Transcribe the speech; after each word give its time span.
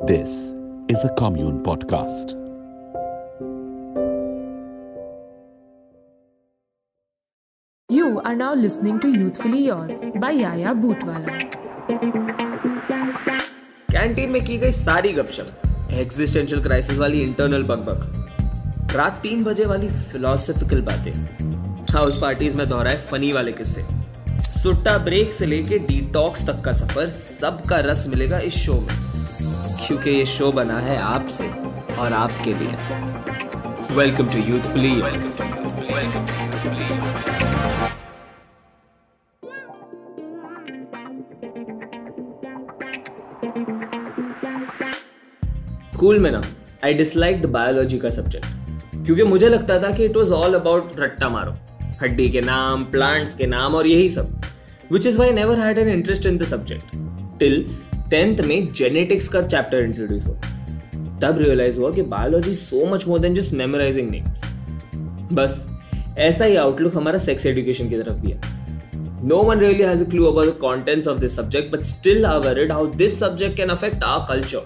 This 0.00 0.52
is 0.88 1.02
a 1.02 1.12
Commune 1.18 1.60
Podcast. 1.64 2.34
You 7.88 8.20
are 8.20 8.36
now 8.36 8.54
listening 8.54 9.00
to 9.00 9.08
Youthfully 9.08 9.64
Yours 9.66 10.00
by 10.14 10.30
Yaya 10.32 10.72
Bootwala. 10.74 11.34
Canteen 13.90 14.30
में 14.30 14.44
की 14.44 14.58
गई 14.58 14.70
सारी 14.70 15.12
गपशप 15.12 15.90
existential 16.00 16.62
crisis 16.62 16.98
वाली 16.98 17.22
इंटरनल 17.22 17.62
बकबक 17.72 18.92
रात 18.96 19.20
तीन 19.22 19.44
बजे 19.44 19.64
वाली 19.66 19.88
फिलोसफिकल 19.88 20.82
बातें 20.90 21.12
हाउस 21.94 22.20
पार्टीज़ 22.22 22.56
में 22.56 22.68
दोहराए 22.68 22.96
फनी 23.10 23.32
वाले 23.32 23.52
किस्से 23.62 23.86
सुट्टा 24.62 24.96
ब्रेक 25.04 25.32
से 25.32 25.46
लेके 25.46 25.78
डिटॉक्स 25.92 26.46
तक 26.46 26.64
का 26.64 26.72
सफ़र 26.84 27.10
सबका 27.10 27.80
रस 27.90 28.06
मिलेगा 28.06 28.38
इस 28.50 28.64
शो 28.64 28.80
में 28.80 29.07
क्योंकि 29.80 30.10
ये 30.10 30.24
शो 30.26 30.50
बना 30.52 30.78
है 30.80 30.96
आपसे 30.98 31.48
और 31.96 32.12
आपके 32.12 32.54
लिए। 32.54 33.96
वेलकम 33.96 34.28
टू 34.28 34.38
यूथफुली 34.48 34.94
स्कूल 45.92 46.18
में 46.18 46.30
ना 46.30 46.42
आई 46.84 46.92
डिसलाइक्ड 46.94 47.46
बायोलॉजी 47.46 47.98
का 47.98 48.08
सब्जेक्ट 48.10 49.04
क्योंकि 49.04 49.22
मुझे 49.24 49.48
लगता 49.48 49.82
था 49.82 49.90
कि 49.90 50.04
इट 50.04 50.16
वॉज़ 50.16 50.32
ऑल 50.32 50.54
अबाउट 50.54 50.98
रट्टा 50.98 51.28
मारो, 51.28 51.54
हड्डी 52.02 52.28
के 52.28 52.40
नाम 52.40 52.84
प्लांट्स 52.84 53.34
के 53.34 53.46
नाम 53.46 53.74
और 53.74 53.86
यही 53.86 54.08
सब 54.10 54.40
which 54.92 55.06
is 55.06 55.18
why 55.18 55.30
never 55.32 55.60
had 55.60 55.78
an 55.78 55.88
interest 55.88 56.26
in 56.26 56.38
the 56.38 56.44
subject 56.46 56.96
till 57.38 57.64
tenth 58.10 58.40
में 58.40 58.66
जेनेटिक्स 58.66 59.28
का 59.28 59.42
चैप्टर 59.42 59.78
इंट्रोड्यूस 59.78 60.26
हो 60.26 60.34
तब 61.22 61.38
रियलाइज़ 61.38 61.78
हुआ 61.78 61.90
कि 61.92 62.02
biology 62.02 62.54
so 62.54 62.84
much 62.86 63.06
more 63.08 63.18
than 63.18 63.34
just 63.34 63.52
memorising 63.54 64.10
names 64.10 64.42
बस 65.32 65.64
ऐसा 66.18 66.44
ही 66.44 66.56
आउटलुक 66.56 66.96
हमारा 66.96 67.18
सेक्स 67.18 67.46
एजुकेशन 67.46 67.88
की 67.90 67.96
तरफ़ 67.96 68.16
भी 68.16 68.30
है। 68.30 68.56
No 69.28 69.36
one 69.42 69.60
really 69.60 69.84
has 69.84 70.02
a 70.02 70.04
clue 70.10 70.26
about 70.26 70.44
the 70.44 70.52
contents 70.58 71.08
of 71.12 71.16
this 71.20 71.32
subject, 71.36 71.70
but 71.70 71.86
still 71.86 72.26
are 72.26 72.40
worried 72.42 72.72
how 72.72 72.82
this 73.00 73.14
subject 73.22 73.56
can 73.60 73.72
affect 73.74 74.04
our. 74.08 74.60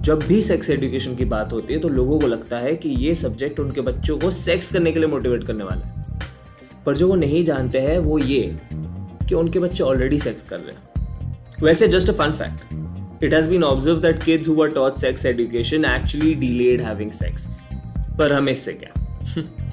जब 0.00 0.22
भी 0.28 0.40
सेक्स 0.42 0.70
एजुकेशन 0.70 1.14
की 1.16 1.24
बात 1.24 1.52
होती 1.52 1.74
है 1.74 1.80
तो 1.80 1.88
लोगों 1.88 2.18
को 2.20 2.26
लगता 2.26 2.58
है 2.58 2.74
कि 2.76 2.88
ये 2.88 3.14
सब्जेक्ट 3.14 3.60
उनके 3.60 3.80
बच्चों 3.80 4.18
को 4.18 4.30
सेक्स 4.30 4.72
करने 4.72 4.92
के 4.92 4.98
लिए 4.98 5.08
मोटिवेट 5.08 5.44
करने 5.44 5.64
वाला 5.64 5.86
है। 5.86 6.04
पर 6.86 6.96
जो 6.96 7.08
वो 7.08 7.14
नहीं 7.14 7.44
जानते 7.44 7.80
हैं 7.80 7.98
वो 7.98 8.18
ये 8.18 8.42
कि 9.28 9.34
उनके 9.34 9.58
बच्चे 9.58 9.84
ऑलरेडी 9.84 10.18
सेक्स 10.18 10.48
कर 10.48 10.58
रहे 10.58 10.76
हैं। 10.76 10.95
वैसे 11.62 11.88
just 11.88 12.10
a 12.10 12.12
fun 12.14 12.32
fact 12.34 13.24
it 13.24 13.34
has 13.34 13.48
been 13.50 13.64
observe 13.64 14.00
that 14.00 14.22
kids 14.22 14.48
who 14.48 14.62
are 14.62 14.70
taught 14.70 14.98
sex 14.98 15.26
education 15.26 15.84
actually 15.86 16.34
delayed 16.36 16.80
having 16.82 17.10
sex 17.14 17.46
पर 18.18 18.32
हमें 18.32 18.52
इससे 18.52 18.72
क्या 18.74 18.92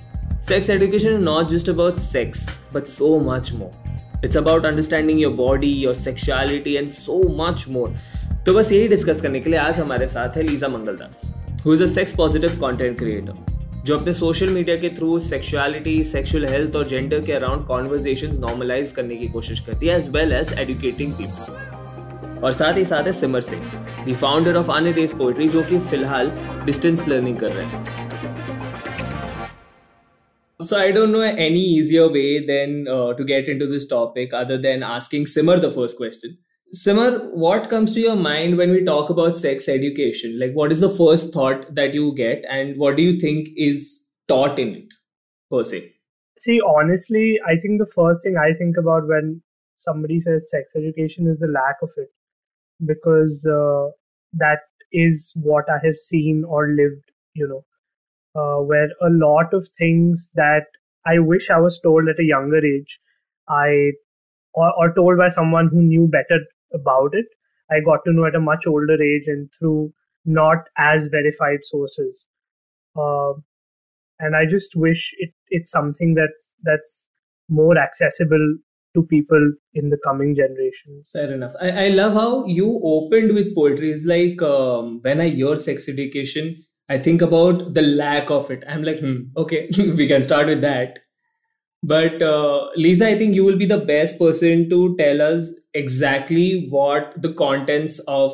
sex 0.43 0.69
education 0.69 1.13
is 1.13 1.21
not 1.21 1.49
just 1.49 1.69
about 1.69 1.99
sex, 2.01 2.39
but 2.71 2.89
so 2.89 3.09
much 3.19 3.51
more. 3.53 3.71
It's 4.21 4.35
about 4.35 4.65
understanding 4.65 5.17
your 5.17 5.31
body, 5.31 5.69
your 5.83 5.93
sexuality, 5.95 6.73
and 6.75 6.91
so 6.93 7.19
much 7.37 7.63
more. 7.69 7.87
तो 8.45 8.53
बस 8.53 8.71
यही 8.71 8.87
discuss 8.87 9.21
करने 9.21 9.39
के 9.39 9.49
लिए 9.49 9.59
आज 9.59 9.79
हमारे 9.79 10.07
साथ 10.07 10.37
है 10.37 10.43
Leeza 10.43 10.67
Mangaldas 10.67 11.21
who 11.65 11.73
is 11.73 11.83
a 11.83 11.87
sex 11.93 12.15
positive 12.15 12.59
content 12.61 12.97
creator 12.99 13.81
जो 13.85 13.97
अपने 13.97 14.13
सोशल 14.13 14.49
मीडिया 14.49 14.75
के 14.77 14.89
थ्रू 14.97 15.17
सेक्सुअलिटी 15.21 16.03
सेक्सुअल 16.05 16.45
हेल्थ 16.45 16.75
और 16.75 16.87
जेंडर 16.87 17.21
के 17.25 17.33
अराउंड 17.33 17.65
कॉन्वर्जेशन 17.67 18.35
नॉर्मलाइज 18.39 18.91
करने 18.91 19.15
की 19.15 19.27
कोशिश 19.29 19.59
करती 19.65 19.87
है 19.87 19.95
as 19.95 20.09
well 20.15 20.33
as 20.33 20.53
educating 20.59 21.13
people 21.13 21.72
और 22.43 22.51
साथ 22.51 22.77
ही 22.77 22.85
साथ 22.85 23.03
है 23.03 23.11
Simar 23.11 23.41
Singh 23.41 23.61
the 24.07 24.15
founder 24.21 24.55
of 24.57 24.71
आने 24.71 24.89
अनरेस 24.91 25.11
पोइट्री 25.17 25.47
जो 25.49 25.63
कि 25.69 25.79
फ़िलहाल 25.89 26.31
डिस्टेंस 26.65 27.07
लर्निंग 27.07 27.37
कर 27.39 27.53
रहे 27.53 27.65
हैं 27.65 28.11
So 30.59 30.77
I 30.79 30.91
don't 30.95 31.11
know 31.13 31.21
any 31.21 31.61
easier 31.77 32.03
way 32.11 32.27
than 32.49 32.75
uh, 32.87 33.13
to 33.15 33.23
get 33.29 33.47
into 33.53 33.65
this 33.71 33.85
topic 33.87 34.35
other 34.41 34.57
than 34.65 34.83
asking 34.89 35.25
Simar 35.31 35.55
the 35.63 35.71
first 35.77 35.97
question. 35.97 36.37
Simar, 36.73 37.09
what 37.41 37.69
comes 37.69 37.93
to 37.95 37.99
your 38.03 38.15
mind 38.15 38.57
when 38.57 38.71
we 38.71 38.83
talk 38.83 39.09
about 39.09 39.37
sex 39.37 39.67
education? 39.73 40.39
Like, 40.43 40.53
what 40.53 40.71
is 40.71 40.79
the 40.79 40.89
first 40.89 41.33
thought 41.33 41.67
that 41.75 41.93
you 41.93 42.05
get, 42.15 42.47
and 42.49 42.77
what 42.77 42.95
do 42.97 43.03
you 43.03 43.19
think 43.19 43.49
is 43.65 43.83
taught 44.27 44.57
in 44.57 44.73
it, 44.77 44.95
per 45.51 45.63
se? 45.63 45.81
See, 46.39 46.59
honestly, 46.61 47.39
I 47.45 47.59
think 47.65 47.79
the 47.79 47.91
first 47.97 48.23
thing 48.23 48.37
I 48.37 48.53
think 48.53 48.77
about 48.77 49.07
when 49.07 49.41
somebody 49.77 50.19
says 50.21 50.49
sex 50.49 50.75
education 50.75 51.27
is 51.27 51.37
the 51.37 51.47
lack 51.47 51.75
of 51.83 51.91
it, 51.97 52.09
because 52.85 53.45
uh, 53.45 53.89
that 54.33 54.59
is 54.91 55.31
what 55.35 55.65
I 55.69 55.85
have 55.85 55.97
seen 55.97 56.43
or 56.47 56.67
lived, 56.69 57.05
you 57.33 57.47
know, 57.47 57.65
uh, 58.35 58.63
where 58.63 58.89
a 59.01 59.09
lot 59.09 59.53
of 59.53 59.67
things 59.77 60.29
that 60.35 60.65
I 61.05 61.19
wish 61.19 61.49
I 61.49 61.59
was 61.59 61.79
told 61.79 62.07
at 62.09 62.19
a 62.19 62.23
younger 62.23 62.65
age, 62.65 62.99
I 63.49 63.91
or, 64.53 64.73
or 64.77 64.93
told 64.93 65.17
by 65.17 65.29
someone 65.29 65.69
who 65.69 65.81
knew 65.81 66.07
better 66.07 66.41
about 66.73 67.11
it, 67.13 67.25
I 67.71 67.79
got 67.81 67.99
to 68.05 68.13
know 68.13 68.25
at 68.25 68.35
a 68.35 68.39
much 68.39 68.65
older 68.67 69.01
age 69.01 69.23
and 69.27 69.49
through 69.59 69.93
not 70.25 70.59
as 70.77 71.07
verified 71.07 71.59
sources. 71.63 72.25
Uh, 72.97 73.33
and 74.19 74.35
I 74.35 74.45
just 74.49 74.75
wish 74.75 75.11
it, 75.17 75.33
it's 75.49 75.71
something 75.71 76.15
that's 76.15 76.53
that's 76.63 77.05
more 77.49 77.77
accessible 77.77 78.57
to 78.93 79.03
people 79.03 79.53
in 79.73 79.89
the 79.89 79.97
coming 80.03 80.35
generations. 80.35 81.09
Fair 81.13 81.33
enough. 81.33 81.53
I, 81.61 81.85
I 81.85 81.87
love 81.89 82.13
how 82.13 82.45
you 82.45 82.79
opened 82.83 83.33
with 83.33 83.55
poetry. 83.55 83.91
It's 83.91 84.05
like 84.05 84.41
um, 84.41 84.99
when 85.01 85.21
I 85.21 85.29
hear 85.29 85.55
sex 85.55 85.89
education, 85.89 86.63
I 86.89 86.97
think 86.97 87.21
about 87.21 87.73
the 87.73 87.81
lack 87.81 88.29
of 88.29 88.51
it. 88.51 88.63
I'm 88.67 88.83
like, 88.83 88.99
hmm, 88.99 89.23
okay, 89.37 89.69
we 89.77 90.07
can 90.07 90.23
start 90.23 90.47
with 90.47 90.61
that. 90.61 90.99
But 91.81 92.21
uh, 92.21 92.69
Leeza, 92.77 93.05
I 93.07 93.17
think 93.17 93.35
you 93.35 93.43
will 93.43 93.57
be 93.57 93.65
the 93.65 93.77
best 93.77 94.17
person 94.17 94.69
to 94.69 94.95
tell 94.97 95.21
us 95.21 95.53
exactly 95.73 96.67
what 96.69 97.13
the 97.21 97.33
contents 97.33 97.99
of 98.07 98.31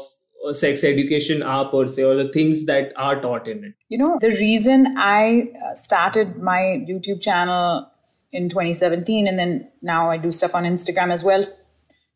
uh, 0.48 0.54
sex 0.54 0.84
education 0.84 1.42
are 1.42 1.66
per 1.70 1.88
se, 1.88 2.04
or 2.04 2.16
the 2.16 2.32
things 2.32 2.66
that 2.68 2.94
are 2.96 3.20
taught 3.20 3.48
in 3.48 3.64
it. 3.64 3.74
You 3.90 3.98
know, 3.98 4.18
the 4.22 4.30
reason 4.40 4.94
I 4.98 5.48
uh, 5.66 5.74
started 5.74 6.38
my 6.38 6.86
YouTube 6.88 7.22
channel 7.22 7.90
in 8.32 8.50
2017, 8.50 9.28
and 9.28 9.40
then 9.40 9.72
now 9.82 10.10
I 10.10 10.18
do 10.18 10.32
stuff 10.32 10.56
on 10.56 10.64
Instagram 10.64 11.10
as 11.10 11.24
well 11.24 11.44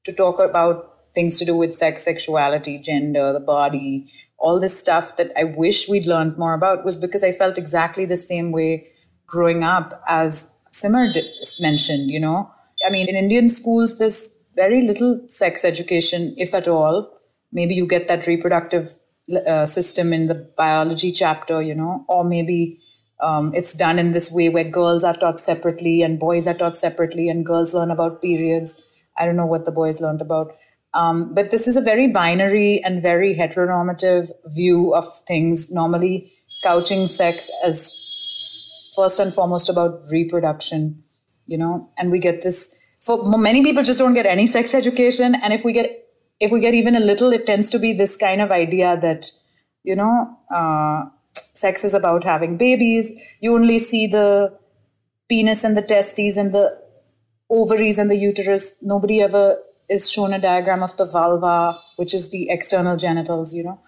to 0.06 0.14
talk 0.14 0.40
about 0.40 0.90
things 1.16 1.40
to 1.40 1.46
do 1.46 1.56
with 1.56 1.74
sex, 1.74 2.04
sexuality, 2.04 2.80
gender, 2.80 3.34
the 3.34 3.40
body, 3.40 4.12
all 4.38 4.60
this 4.60 4.78
stuff 4.78 5.16
that 5.18 5.32
I 5.38 5.46
wish 5.46 5.88
we'd 5.88 6.06
learned 6.06 6.38
more 6.38 6.54
about 6.54 6.84
was 6.84 6.98
because 6.98 7.24
I 7.24 7.32
felt 7.32 7.58
exactly 7.58 8.06
the 8.06 8.18
same 8.18 8.52
way 8.52 8.88
growing 9.26 9.64
up 9.64 9.94
as 10.08 10.60
Simar 10.72 11.08
mentioned, 11.62 12.12
you 12.12 12.20
know. 12.20 12.52
I 12.86 12.90
mean, 12.90 13.08
in 13.08 13.16
Indian 13.16 13.48
schools, 13.48 14.00
there's 14.00 14.52
very 14.56 14.82
little 14.82 15.24
sex 15.28 15.64
education, 15.64 16.34
if 16.38 16.54
at 16.54 16.68
all. 16.68 17.10
Maybe 17.52 17.76
you 17.76 17.88
get 17.88 18.08
that 18.08 18.28
reproductive 18.28 18.92
uh, 19.48 19.66
system 19.66 20.12
in 20.12 20.28
the 20.28 20.36
biology 20.58 21.12
chapter, 21.12 21.62
you 21.62 21.76
know, 21.76 22.04
or 22.10 22.24
maybe 22.24 22.82
um, 23.24 23.52
it's 23.56 23.74
done 23.74 23.98
in 23.98 24.12
this 24.12 24.32
way 24.32 24.50
where 24.50 24.64
girls 24.64 25.04
are 25.04 25.14
taught 25.14 25.40
separately 25.40 26.02
and 26.02 26.20
boys 26.20 26.48
are 26.48 26.54
taught 26.54 26.76
separately 26.76 27.30
and 27.30 27.46
girls 27.46 27.74
learn 27.74 27.92
about 27.92 28.22
periods. 28.22 29.04
I 29.18 29.26
don't 29.26 29.36
know 29.36 29.46
what 29.46 29.66
the 29.66 29.72
boys 29.72 30.02
learned 30.02 30.22
about. 30.22 30.56
Um, 30.94 31.34
but 31.34 31.50
this 31.50 31.68
is 31.68 31.76
a 31.76 31.82
very 31.82 32.08
binary 32.08 32.84
and 32.84 33.02
very 33.02 33.34
heteronormative 33.36 34.32
view 34.48 34.94
of 34.94 35.06
things, 35.28 35.72
normally 35.72 36.32
couching 36.64 37.08
sex 37.08 37.50
as 37.66 37.92
first 38.96 39.20
and 39.20 39.34
foremost 39.34 39.70
about 39.70 40.02
reproduction, 40.12 41.04
you 41.48 41.58
know, 41.58 41.90
and 41.98 42.12
we 42.12 42.20
get 42.20 42.42
this 42.42 42.80
for 43.00 43.38
many 43.38 43.64
people 43.64 43.84
just 43.84 44.00
don't 44.00 44.14
get 44.14 44.26
any 44.26 44.46
sex 44.46 44.74
education. 44.74 45.36
And 45.44 45.52
if 45.52 45.66
we 45.66 45.74
get 45.74 46.04
if 46.40 46.52
we 46.52 46.60
get 46.60 46.74
even 46.74 46.96
a 46.96 47.00
little, 47.00 47.32
it 47.32 47.46
tends 47.46 47.70
to 47.72 47.80
be 47.80 47.94
this 47.94 48.16
kind 48.18 48.42
of 48.42 48.52
idea 48.52 48.98
that, 48.98 49.32
you 49.84 49.96
know, 49.96 50.38
uh, 50.54 51.06
sex 51.64 51.84
is 51.84 51.94
about 51.94 52.24
having 52.24 52.58
babies. 52.58 53.38
You 53.42 53.56
only 53.56 53.80
see 53.80 54.06
the 54.08 54.58
penis 55.30 55.64
and 55.64 55.78
the 55.78 55.88
testes 55.94 56.38
and 56.38 56.54
the 56.54 56.66
ovaries 57.50 57.98
and 57.98 58.10
the 58.10 58.18
uterus. 58.30 58.76
Nobody 58.82 59.22
ever 59.22 59.46
is 59.90 60.12
shown 60.12 60.34
a 60.34 60.40
diagram 60.40 60.84
of 60.84 60.96
the 60.98 61.06
vulva, 61.06 61.80
which 61.96 62.14
is 62.14 62.32
the 62.32 62.48
external 62.50 62.98
genitals, 62.98 63.54
you 63.54 63.64
know, 63.64 63.80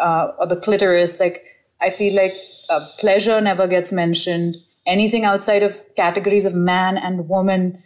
uh, 0.00 0.28
or 0.38 0.46
the 0.46 0.60
clitoris. 0.60 1.18
Like, 1.20 1.38
I 1.82 1.90
feel 1.90 2.14
like 2.14 2.34
uh, 2.70 2.86
pleasure 2.98 3.40
never 3.40 3.66
gets 3.66 3.92
mentioned. 3.92 4.56
Anything 4.86 5.24
outside 5.24 5.62
of 5.62 5.82
categories 5.96 6.44
of 6.44 6.54
man 6.54 6.96
and 6.96 7.28
woman 7.28 7.82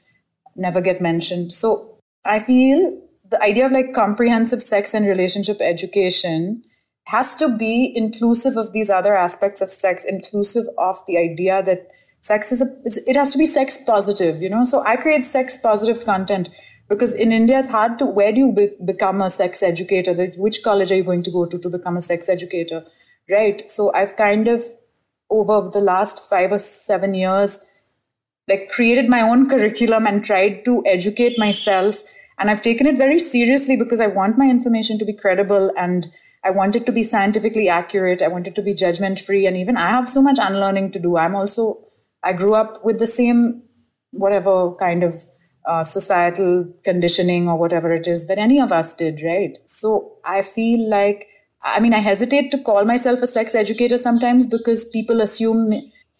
never 0.56 0.80
get 0.80 1.00
mentioned. 1.00 1.52
So 1.52 2.00
I 2.26 2.38
feel 2.38 2.80
the 3.30 3.40
idea 3.42 3.66
of 3.66 3.72
like 3.72 3.92
comprehensive 3.94 4.60
sex 4.60 4.94
and 4.94 5.06
relationship 5.06 5.58
education 5.60 6.62
has 7.08 7.36
to 7.36 7.56
be 7.56 7.92
inclusive 7.94 8.56
of 8.56 8.72
these 8.72 8.90
other 8.90 9.16
aspects 9.16 9.60
of 9.62 9.70
sex, 9.70 10.04
inclusive 10.04 10.64
of 10.76 10.96
the 11.06 11.16
idea 11.16 11.62
that 11.62 11.88
sex 12.20 12.52
is 12.52 12.60
a, 12.60 12.66
it 13.10 13.16
has 13.16 13.32
to 13.32 13.38
be 13.38 13.46
sex 13.46 13.82
positive, 13.84 14.42
you 14.42 14.50
know? 14.50 14.64
So 14.64 14.82
I 14.84 14.96
create 14.96 15.24
sex 15.24 15.56
positive 15.56 16.04
content 16.04 16.50
because 16.88 17.14
in 17.14 17.32
India 17.32 17.58
it's 17.58 17.70
hard 17.70 17.98
to 17.98 18.06
where 18.06 18.32
do 18.32 18.40
you 18.40 18.52
be, 18.52 18.68
become 18.84 19.22
a 19.22 19.30
sex 19.30 19.62
educator? 19.62 20.12
Which 20.36 20.62
college 20.62 20.92
are 20.92 20.96
you 20.96 21.04
going 21.04 21.22
to 21.22 21.30
go 21.30 21.46
to 21.46 21.58
to 21.58 21.70
become 21.70 21.96
a 21.96 22.02
sex 22.02 22.28
educator, 22.28 22.84
right? 23.30 23.70
So 23.70 23.92
I've 23.94 24.16
kind 24.16 24.46
of 24.46 24.62
over 25.30 25.70
the 25.70 25.80
last 25.80 26.28
five 26.28 26.52
or 26.52 26.58
seven 26.58 27.14
years 27.14 27.64
like 28.48 28.70
created 28.70 29.08
my 29.08 29.20
own 29.20 29.48
curriculum 29.48 30.06
and 30.06 30.24
tried 30.24 30.64
to 30.64 30.82
educate 30.86 31.38
myself 31.38 32.02
and 32.38 32.50
i've 32.50 32.62
taken 32.62 32.86
it 32.86 32.96
very 32.96 33.18
seriously 33.18 33.76
because 33.76 34.00
i 34.00 34.06
want 34.06 34.38
my 34.38 34.48
information 34.48 34.98
to 34.98 35.04
be 35.04 35.12
credible 35.12 35.70
and 35.76 36.10
i 36.44 36.50
want 36.50 36.76
it 36.76 36.86
to 36.86 36.92
be 36.92 37.02
scientifically 37.02 37.68
accurate. 37.68 38.22
I 38.22 38.28
want 38.28 38.46
it 38.46 38.54
to 38.56 38.62
be 38.62 38.74
judgment 38.74 39.18
free 39.18 39.46
and 39.46 39.56
even 39.56 39.76
i 39.76 39.88
have 39.88 40.08
so 40.08 40.22
much 40.22 40.38
unlearning 40.40 40.90
to 40.92 40.98
do. 40.98 41.16
I'm 41.16 41.34
also 41.34 41.76
i 42.22 42.32
grew 42.32 42.54
up 42.54 42.84
with 42.84 42.98
the 42.98 43.06
same 43.06 43.62
whatever 44.10 44.74
kind 44.76 45.02
of 45.02 45.14
uh, 45.66 45.84
societal 45.84 46.72
conditioning 46.84 47.48
or 47.48 47.58
whatever 47.58 47.92
it 47.92 48.06
is 48.06 48.26
that 48.28 48.38
any 48.38 48.60
of 48.60 48.72
us 48.72 48.94
did 48.94 49.22
right? 49.22 49.58
So 49.66 50.18
i 50.24 50.42
feel 50.42 50.88
like 50.88 51.26
i 51.64 51.80
mean 51.80 51.94
i 51.94 51.98
hesitate 51.98 52.50
to 52.52 52.58
call 52.62 52.84
myself 52.84 53.22
a 53.22 53.26
sex 53.26 53.54
educator 53.54 53.98
sometimes 53.98 54.46
because 54.46 54.90
people 54.90 55.20
assume 55.20 55.72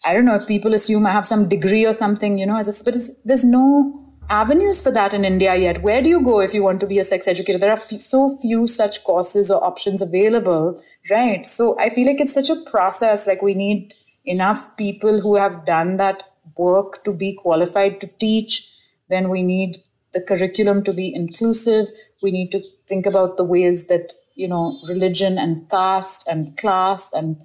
I 0.05 0.13
don't 0.13 0.25
know 0.25 0.35
if 0.35 0.47
people 0.47 0.73
assume 0.73 1.05
I 1.05 1.11
have 1.11 1.25
some 1.25 1.49
degree 1.49 1.85
or 1.85 1.93
something, 1.93 2.37
you 2.37 2.45
know, 2.45 2.57
as 2.57 2.67
a, 2.69 2.83
but 2.83 2.95
there's 3.25 3.43
no 3.43 4.08
avenues 4.29 4.81
for 4.81 4.91
that 4.91 5.13
in 5.13 5.25
India 5.25 5.55
yet. 5.55 5.81
Where 5.81 6.01
do 6.01 6.09
you 6.09 6.23
go 6.23 6.39
if 6.39 6.53
you 6.53 6.63
want 6.63 6.79
to 6.81 6.87
be 6.87 6.99
a 6.99 7.03
sex 7.03 7.27
educator? 7.27 7.57
There 7.57 7.69
are 7.69 7.73
f- 7.73 7.89
so 7.89 8.29
few 8.41 8.67
such 8.67 9.03
courses 9.03 9.49
or 9.49 9.63
options 9.63 10.01
available, 10.01 10.81
right? 11.09 11.45
So 11.45 11.77
I 11.79 11.89
feel 11.89 12.07
like 12.07 12.19
it's 12.19 12.33
such 12.33 12.49
a 12.49 12.69
process. 12.69 13.27
Like 13.27 13.41
we 13.41 13.55
need 13.55 13.93
enough 14.25 14.77
people 14.77 15.19
who 15.19 15.35
have 15.35 15.65
done 15.65 15.97
that 15.97 16.23
work 16.57 17.03
to 17.05 17.15
be 17.15 17.33
qualified 17.33 17.99
to 18.01 18.07
teach. 18.19 18.71
Then 19.09 19.29
we 19.29 19.41
need 19.41 19.77
the 20.13 20.21
curriculum 20.21 20.83
to 20.83 20.93
be 20.93 21.13
inclusive. 21.13 21.87
We 22.21 22.31
need 22.31 22.51
to 22.51 22.59
think 22.87 23.05
about 23.05 23.37
the 23.37 23.43
ways 23.43 23.87
that, 23.87 24.13
you 24.35 24.47
know, 24.47 24.79
religion 24.87 25.37
and 25.37 25.69
caste 25.69 26.27
and 26.27 26.55
class 26.57 27.11
and 27.13 27.41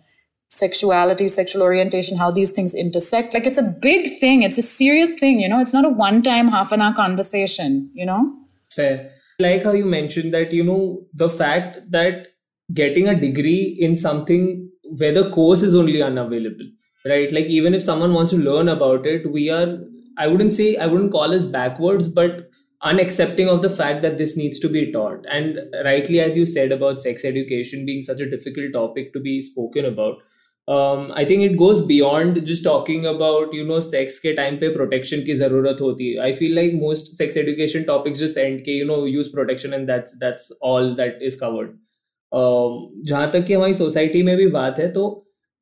sexuality, 0.55 1.29
sexual 1.29 1.62
orientation, 1.62 2.17
how 2.17 2.31
these 2.31 2.51
things 2.51 2.75
intersect. 2.75 3.35
Like 3.35 3.47
it's 3.47 3.59
a 3.59 3.75
big 3.83 4.19
thing. 4.21 4.43
It's 4.43 4.59
a 4.59 4.62
serious 4.62 5.15
thing, 5.15 5.41
you 5.41 5.49
know. 5.49 5.61
It's 5.61 5.73
not 5.73 5.85
a 5.85 5.89
one 5.89 6.23
time 6.23 6.49
half 6.49 6.73
an 6.73 6.81
hour 6.81 6.95
conversation, 6.95 7.91
you 7.95 8.06
know? 8.06 8.33
Fair. 8.71 9.11
Like 9.39 9.65
how 9.65 9.73
you 9.73 9.85
mentioned 9.85 10.33
that, 10.33 10.53
you 10.53 10.62
know, 10.62 11.06
the 11.12 11.29
fact 11.29 11.91
that 11.91 12.29
getting 12.73 13.09
a 13.09 13.19
degree 13.19 13.77
in 13.79 13.97
something 13.97 14.71
where 14.97 15.12
the 15.12 15.31
course 15.31 15.62
is 15.62 15.75
only 15.75 16.03
unavailable, 16.03 16.71
right? 17.05 17.33
Like 17.33 17.47
even 17.47 17.75
if 17.75 17.83
someone 17.83 18.15
wants 18.15 18.33
to 18.33 18.39
learn 18.39 18.69
about 18.69 19.06
it, 19.06 19.31
we 19.31 19.51
are, 19.51 19.79
I 20.17 20.29
wouldn't 20.29 20.53
say, 20.53 20.77
I 20.77 20.87
wouldn't 20.87 21.12
call 21.12 21.35
us 21.35 21.45
backwards, 21.45 22.06
but 22.06 22.49
unaccepting 22.85 23.49
of 23.49 23.62
the 23.62 23.71
fact 23.71 24.03
that 24.03 24.19
this 24.19 24.37
needs 24.37 24.61
to 24.61 24.69
be 24.69 24.93
taught. 24.93 25.25
And 25.31 25.59
rightly, 25.85 26.21
as 26.21 26.37
you 26.37 26.47
said 26.47 26.71
about 26.71 27.01
sex 27.01 27.25
education 27.25 27.87
being 27.87 28.03
such 28.03 28.21
a 28.21 28.31
difficult 28.31 28.73
topic 28.73 29.12
to 29.15 29.21
be 29.21 29.41
spoken 29.41 29.85
about, 29.85 30.19
I 30.69 31.25
think 31.25 31.43
it 31.45 31.55
goes 31.57 31.79
beyond 31.87 32.39
just 32.45 32.65
talking 32.65 33.05
about 33.07 33.55
you 33.55 33.65
know 33.65 33.81
sex 33.81 34.19
के 34.19 34.33
time 34.35 34.57
पे 34.57 34.69
protection 34.75 35.23
की 35.23 35.35
ज़रूरत 35.35 35.81
होती 35.81 36.11
है। 36.13 36.21
I 36.25 36.33
feel 36.33 36.55
like 36.55 36.75
most 36.75 37.13
sex 37.17 37.37
education 37.37 37.83
topics 37.83 38.21
just 38.21 38.39
end 38.39 38.61
के 38.65 38.79
you 38.79 38.87
know 38.87 39.05
use 39.07 39.31
protection 39.33 39.75
and 39.75 39.87
that's 39.87 40.17
that's 40.19 40.53
all 40.63 40.91
that 41.01 41.19
is 41.23 41.39
covered 41.41 41.71
जहाँ 43.09 43.31
तक 43.33 43.45
की 43.47 43.53
हमारी 43.53 43.75
सोसाइटी 43.75 44.23
में 44.23 44.37
भी 44.37 44.47
बात 44.51 44.79
है 44.79 44.91
तो 44.93 45.05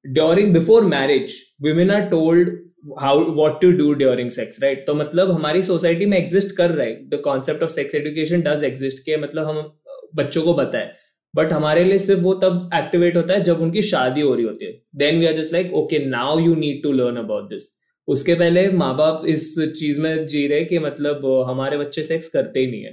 during 0.04 0.52
before 0.54 0.84
marriage 0.86 1.34
women 1.62 1.90
are 1.90 2.08
told 2.08 2.58
how 3.00 3.24
what 3.34 3.60
to 3.60 3.70
do 3.72 3.92
during 3.94 4.30
sex 4.30 4.62
right 4.62 4.86
तो 4.86 4.94
मतलब 4.94 5.30
हमारी 5.30 5.62
सोसाइटी 5.62 6.06
में 6.06 6.16
एग्जिस्ट 6.18 6.56
कर 6.56 6.70
रहा 6.70 6.86
है। 6.86 7.08
The 7.08 7.20
concept 7.24 7.62
of 7.62 7.70
sex 7.70 7.94
education 7.94 8.40
does 8.42 8.64
exist 8.64 9.04
के 9.06 9.16
मतलब 9.16 9.48
हम 9.48 9.72
बच्चों 10.14 10.42
को 10.42 10.54
बताए 10.54 10.90
बट 11.34 11.52
हमारे 11.52 11.84
लिए 11.84 11.98
सिर्फ़ 11.98 12.20
वो 12.20 12.32
तब 12.34 12.70
एक्टिवेट 12.74 13.16
होता 13.16 13.34
है 13.34 13.42
जब 13.44 13.60
उनकी 13.60 13.82
शादी 13.82 14.20
हो 14.20 14.34
रही 14.34 14.44
होती 14.44 14.64
है। 14.64 14.72
Then 14.96 15.18
we 15.20 15.26
are 15.26 15.34
just 15.34 15.52
like 15.52 15.72
okay 15.74 15.98
now 16.06 16.38
you 16.38 16.54
need 16.54 16.82
to 16.82 16.92
learn 16.92 17.16
about 17.16 17.48
this 17.50 17.70
उसके 18.08 18.34
पहले 18.34 18.66
माँ 18.72 18.96
बाप 18.96 19.22
इस 19.28 19.54
चीज़ 19.78 20.00
में 20.00 20.26
जी 20.26 20.46
रहे 20.48 20.64
कि 20.64 20.78
मतलब 20.78 21.26
हमारे 21.48 21.78
बच्चे 21.78 22.02
सेक्स 22.02 22.28
करते 22.28 22.60
ही 22.60 22.66
नहीं 22.66 22.82
है। 22.82 22.90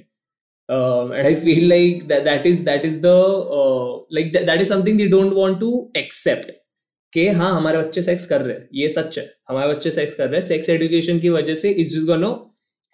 And 0.69 1.25
I 1.25 1.35
feel 1.35 1.67
like 1.69 2.07
that 2.07 2.45
is 2.47 2.63
that 2.65 2.85
is 2.85 2.99
the 3.05 3.13
like 4.13 4.31
that 4.33 4.61
is 4.61 4.69
something 4.69 4.97
they 4.97 5.07
don't 5.07 5.33
want 5.33 5.59
to 5.59 5.71
accept 5.97 6.51
कि 7.13 7.27
हाँ 7.29 7.55
हमारे 7.55 7.77
बच्चे 7.77 8.01
सेक्स 8.01 8.25
कर 8.27 8.41
रहे 8.41 8.55
हैं। 8.55 8.67
ये 8.73 8.89
सच 8.89 9.17
है। 9.19 9.25
हमारे 9.49 9.73
बच्चे 9.73 9.91
सेक्स 9.91 10.15
कर 10.15 10.29
रहे 10.29 10.39
हैं। 10.39 10.47
सेक्स 10.47 10.69
एजुकेशन 10.69 11.19
की 11.19 11.29
वजह 11.29 11.53
से 11.55 11.69
it's 11.71 11.93
just 11.93 12.07
gonna 12.07 12.35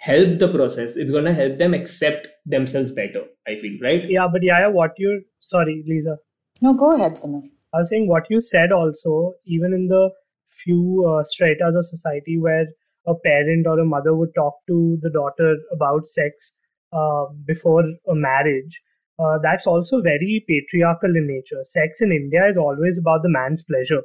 help 0.02 0.32
the 0.40 0.48
process. 0.48 0.96
It's 1.02 1.12
gonna 1.12 1.32
help 1.36 1.58
them 1.60 1.76
accept 1.76 2.26
themselves 2.46 2.92
better. 2.92 3.24
I 3.48 3.56
feel 3.56 3.78
right. 3.82 4.10
Yeah, 4.10 4.28
but 4.32 4.44
yeah, 4.44 4.68
what 4.68 4.92
you 4.98 5.24
sorry, 5.40 5.84
Leeza. 5.90 6.18
No, 6.62 6.74
go 6.74 6.96
ahead, 6.96 7.18
Simar. 7.18 7.42
I 7.74 7.80
was 7.80 7.90
saying 7.90 8.08
what 8.08 8.24
you 8.30 8.40
said 8.40 8.72
also, 8.72 9.34
even 9.46 9.74
in 9.74 9.88
the 9.88 10.10
few 10.50 11.06
uh, 11.06 11.24
stratas 11.24 11.76
of 11.76 11.86
society 11.86 12.38
where 12.38 12.68
a 13.06 13.14
parent 13.14 13.68
or 13.68 13.80
a 13.80 13.86
mother 13.86 14.16
would 14.16 14.34
talk 14.36 14.56
to 14.68 14.98
the 15.02 15.10
daughter 15.10 15.58
about 15.72 16.08
sex 16.08 16.54
uh, 16.94 17.26
before 17.46 17.84
a 17.84 18.16
marriage, 18.16 18.82
uh, 19.20 19.38
that's 19.42 19.68
also 19.68 20.02
very 20.02 20.46
patriarchal 20.48 21.16
in 21.16 21.28
nature. 21.28 21.62
Sex 21.66 22.02
in 22.02 22.12
India 22.12 22.48
is 22.48 22.58
always 22.58 22.98
about 22.98 23.22
the 23.24 23.30
man's 23.30 23.64
pleasure, 23.64 24.02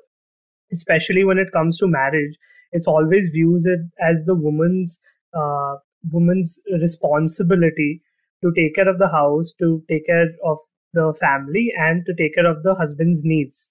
especially 0.73 1.25
when 1.25 1.39
it 1.39 1.53
comes 1.53 1.79
to 1.79 1.87
marriage. 1.87 2.37
It's 2.73 2.87
always 2.87 3.29
views 3.31 3.67
it 3.67 3.81
as 4.01 4.25
the 4.25 4.35
woman's 4.35 5.01
uh, 5.33 5.77
woman's 6.11 6.61
responsibility 6.81 8.03
to 8.43 8.53
take 8.57 8.75
care 8.75 8.89
of 8.89 8.99
the 8.99 9.09
house, 9.09 9.53
to 9.59 9.83
take 9.89 10.07
care 10.07 10.29
of 10.45 10.59
the 10.93 11.15
family, 11.21 11.73
and 11.79 12.05
to 12.07 12.15
take 12.15 12.35
care 12.35 12.47
of 12.47 12.63
the 12.63 12.75
husband's 12.75 13.21
needs. 13.23 13.71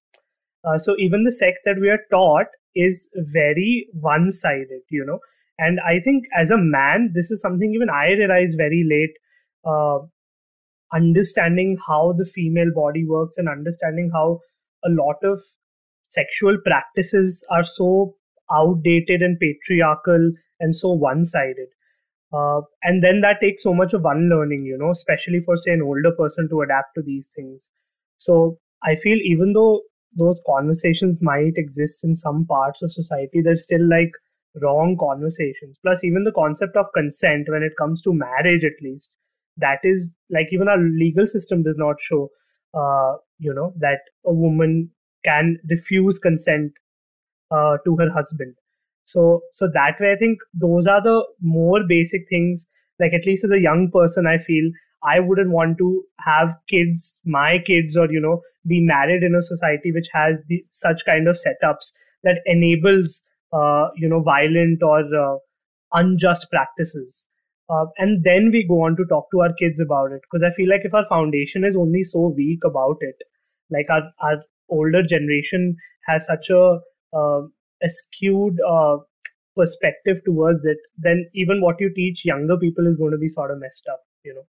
Uh, 0.63 0.77
so 0.77 0.95
even 0.98 1.24
the 1.24 1.31
sex 1.31 1.62
that 1.66 1.80
we 1.80 1.89
are 1.89 2.01
taught 2.12 2.48
is 2.75 3.10
very 3.16 3.88
one-sided, 3.94 4.81
you 4.89 5.06
know. 5.06 5.19
And 5.57 5.80
I 5.81 6.00
think 6.00 6.25
as 6.38 6.51
a 6.51 6.57
man, 6.57 7.12
this 7.13 7.31
is 7.31 7.42
something 7.42 7.74
even 7.74 7.89
I 7.89 8.12
realized 8.12 8.57
very 8.57 8.86
late. 8.89 9.16
Uh, 9.66 10.06
understanding 10.94 11.77
how 11.86 12.13
the 12.18 12.25
female 12.25 12.71
body 12.74 13.06
works 13.06 13.38
and 13.38 13.48
understanding 13.48 14.10
how 14.13 14.39
a 14.83 14.89
lot 14.89 15.18
of 15.24 15.42
sexual 16.07 16.57
practices 16.66 17.45
are 17.51 17.63
so 17.63 18.16
outdated 18.51 19.21
and 19.21 19.39
patriarchal 19.39 20.31
and 20.60 20.75
so 20.75 20.89
one 20.89 21.25
sided. 21.25 21.68
Uh, 22.31 22.62
and 22.84 23.04
then 23.04 23.22
that 23.22 23.42
takes 23.42 23.64
so 23.64 23.74
much 23.74 23.94
of 23.94 24.06
unlearning, 24.06 24.64
you 24.66 24.78
know, 24.78 24.92
especially 24.92 25.40
for, 25.40 25.58
say, 25.58 25.72
an 25.74 25.81
older 25.81 26.12
person 26.12 26.48
to 26.50 26.62
adapt 26.62 26.94
to 26.96 27.02
these 27.02 27.28
things. 27.36 27.72
So 28.20 28.60
I 28.84 28.96
feel 28.96 29.18
even 29.24 29.54
though 29.54 29.81
those 30.16 30.40
conversations 30.45 31.19
might 31.21 31.54
exist 31.56 32.04
in 32.04 32.16
some 32.16 32.45
parts 32.45 32.81
of 32.81 32.92
society, 32.92 33.42
they're 33.42 33.57
still 33.57 33.88
like 33.88 34.12
wrong 34.62 34.98
conversations. 35.00 35.78
Plus, 35.81 36.04
even 36.04 36.24
the 36.24 36.31
concept 36.31 36.76
of 36.76 36.88
consent 36.95 37.48
when 37.50 37.64
it 37.64 37.74
comes 37.80 38.02
to 38.04 38.14
marriage, 38.14 38.64
at 38.64 38.83
least, 38.83 39.12
that 39.57 39.80
is 39.83 40.14
like 40.30 40.48
even 40.52 40.68
our 40.68 40.78
legal 40.78 41.28
system 41.28 41.64
does 41.64 41.76
not 41.78 41.95
show, 42.00 42.30
uh, 42.74 43.16
you 43.40 43.54
know, 43.54 43.74
that 43.78 44.00
a 44.26 44.33
woman 44.33 44.92
can 45.26 45.57
refuse 45.69 46.19
consent 46.19 46.74
uh, 47.52 47.78
to 47.86 47.95
her 47.98 48.12
husband. 48.12 48.56
So 49.13 49.42
so 49.54 49.68
that 49.73 49.99
way, 49.99 50.11
I 50.11 50.16
think 50.18 50.39
those 50.54 50.87
are 50.87 51.01
the 51.01 51.16
more 51.42 51.81
basic 51.87 52.28
things. 52.30 52.68
Like 52.99 53.13
at 53.13 53.25
least 53.25 53.44
as 53.44 53.51
a 53.51 53.59
young 53.59 53.89
person, 53.92 54.28
I 54.28 54.37
feel 54.37 54.71
I 55.04 55.19
wouldn't 55.19 55.51
want 55.51 55.78
to 55.80 56.04
have 56.19 56.49
kids, 56.69 57.21
my 57.25 57.59
kids, 57.66 57.95
or 57.97 58.11
you 58.11 58.19
know, 58.21 58.42
be 58.68 58.80
married 58.81 59.23
in 59.23 59.35
a 59.35 59.42
society 59.42 59.92
which 59.92 60.07
has 60.13 60.37
the, 60.47 60.63
such 60.69 61.06
kind 61.06 61.28
of 61.28 61.37
setups 61.45 61.92
that 62.23 62.42
enables 62.45 63.23
uh, 63.54 63.87
you 63.95 64.07
know 64.09 64.21
violent 64.21 64.83
or 64.83 64.99
uh, 65.25 65.37
unjust 65.94 66.47
practices. 66.51 67.25
Uh, 67.69 67.85
and 67.99 68.23
then 68.23 68.49
we 68.51 68.66
go 68.68 68.81
on 68.83 68.95
to 68.97 69.06
talk 69.06 69.25
to 69.31 69.42
our 69.42 69.54
kids 69.54 69.80
about 69.80 70.11
it 70.11 70.21
because 70.30 70.44
I 70.44 70.54
feel 70.56 70.69
like 70.69 70.81
if 70.83 70.94
our 70.94 71.06
foundation 71.06 71.63
is 71.63 71.75
only 71.75 72.04
so 72.04 72.33
weak 72.35 72.59
about 72.66 72.97
it, 73.01 73.16
like 73.71 73.87
our 73.89 74.04
our 74.21 74.37
older 74.69 75.04
generation 75.04 75.75
has 76.07 76.25
such 76.25 76.49
a 76.49 76.80
uh, 77.13 77.42
a 77.83 77.90
skewed 77.90 78.57
uh, 78.68 78.98
perspective 79.56 80.18
towards 80.26 80.66
it, 80.66 80.78
then 80.98 81.30
even 81.33 81.62
what 81.62 81.80
you 81.80 81.94
teach 81.94 82.26
younger 82.26 82.57
people 82.57 82.88
is 82.88 82.95
going 82.98 83.12
to 83.12 83.18
be 83.18 83.30
sort 83.30 83.52
of 83.52 83.59
messed 83.59 83.88
up, 83.92 84.02
you 84.24 84.33
know. 84.33 84.45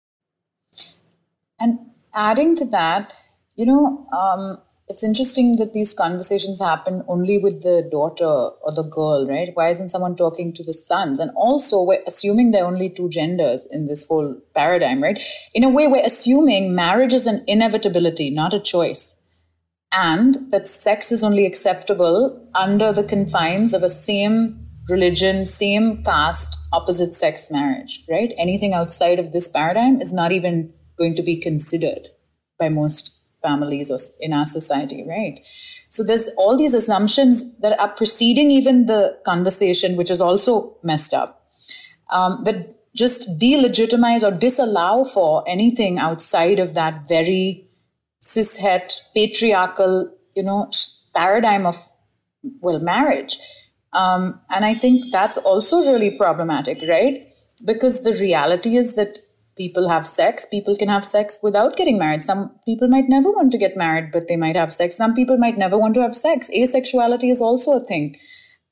And 1.60 1.80
adding 2.16 2.56
to 2.58 2.66
that, 2.66 3.14
you 3.56 3.66
know, 3.66 4.06
um, 4.12 4.58
it's 4.88 5.04
interesting 5.04 5.56
that 5.56 5.74
these 5.74 5.94
conversations 5.94 6.62
happen 6.62 7.04
only 7.08 7.40
with 7.40 7.64
the 7.64 7.88
daughter 7.92 8.26
or 8.26 8.72
the 8.76 8.84
girl, 8.84 9.28
right? 9.28 9.50
Why 9.54 9.70
isn't 9.70 9.90
someone 9.90 10.16
talking 10.16 10.54
to 10.54 10.64
the 10.64 10.74
sons? 10.74 11.20
And 11.20 11.32
also, 11.36 11.82
we're 11.82 12.04
assuming 12.06 12.52
there 12.52 12.64
are 12.64 12.72
only 12.72 12.90
two 12.90 13.10
genders 13.10 13.68
in 13.72 13.88
this 13.88 14.08
whole 14.08 14.40
paradigm, 14.54 15.02
right? 15.02 15.20
In 15.56 15.64
a 15.64 15.70
way, 15.70 15.88
we're 15.88 16.06
assuming 16.06 16.76
marriage 16.76 17.14
is 17.14 17.26
an 17.26 17.44
inevitability, 17.48 18.30
not 18.30 18.54
a 18.54 18.60
choice 18.60 19.20
and 19.96 20.36
that 20.52 20.68
sex 20.68 21.12
is 21.12 21.24
only 21.24 21.46
acceptable 21.46 22.50
under 22.54 22.92
the 22.92 23.04
confines 23.04 23.74
of 23.74 23.82
a 23.82 23.90
same 23.90 24.60
religion, 24.90 25.46
same 25.46 26.04
caste, 26.04 26.58
opposite 26.74 27.14
sex 27.14 27.50
marriage, 27.50 28.04
right? 28.10 28.34
Anything 28.38 28.74
outside 28.74 29.20
of 29.20 29.32
this 29.32 29.48
paradigm 29.48 30.02
is 30.02 30.14
not 30.14 30.32
even 30.32 30.74
going 30.98 31.16
to 31.16 31.24
be 31.24 31.38
considered 31.38 32.10
by 32.60 32.70
most 32.70 33.26
families 33.42 33.90
or 33.90 33.98
in 34.20 34.34
our 34.34 34.46
society, 34.46 35.06
right? 35.08 35.40
So 35.88 36.04
there's 36.04 36.30
all 36.38 36.58
these 36.58 36.74
assumptions 36.74 37.58
that 37.60 37.80
are 37.80 37.90
preceding 37.90 38.52
even 38.52 38.88
the 38.88 39.18
conversation, 39.26 39.96
which 39.96 40.12
is 40.12 40.20
also 40.20 40.78
messed 40.84 41.14
up, 41.14 41.42
um, 42.12 42.42
that 42.44 42.76
just 42.94 43.40
delegitimize 43.40 44.24
or 44.24 44.38
disallow 44.38 45.06
for 45.06 45.44
anything 45.48 46.00
outside 46.00 46.60
of 46.60 46.74
that 46.74 47.08
very 47.08 47.66
cishet 48.26 49.02
patriarchal, 49.14 50.12
you 50.36 50.44
know, 50.44 50.70
paradigm 51.16 51.66
of 51.66 51.78
well 52.62 52.80
marriage. 52.80 53.38
Um, 53.94 54.42
and 54.50 54.66
I 54.66 54.74
think 54.74 55.12
that's 55.12 55.38
also 55.38 55.78
really 55.92 56.12
problematic, 56.12 56.84
right? 56.88 57.28
Because 57.66 58.04
the 58.04 58.18
reality 58.22 58.76
is 58.76 58.96
that 58.96 59.20
people 59.58 59.88
have 59.88 60.06
sex. 60.06 60.46
People 60.46 60.76
can 60.76 60.90
have 60.90 61.06
sex 61.06 61.40
without 61.42 61.78
getting 61.78 61.98
married. 61.98 62.24
Some 62.24 62.52
people 62.66 62.90
might 62.90 63.08
never 63.08 63.30
want 63.30 63.52
to 63.54 63.58
get 63.58 63.78
married, 63.78 64.12
but 64.12 64.28
they 64.28 64.36
might 64.36 64.58
have 64.58 64.74
sex. 64.74 64.98
Some 64.98 65.14
people 65.14 65.38
might 65.38 65.58
never 65.58 65.78
want 65.78 65.94
to 65.96 66.02
have 66.02 66.16
sex. 66.16 66.50
Asexuality 66.50 67.32
is 67.32 67.42
also 67.42 67.78
a 67.78 67.80
thing, 67.80 68.18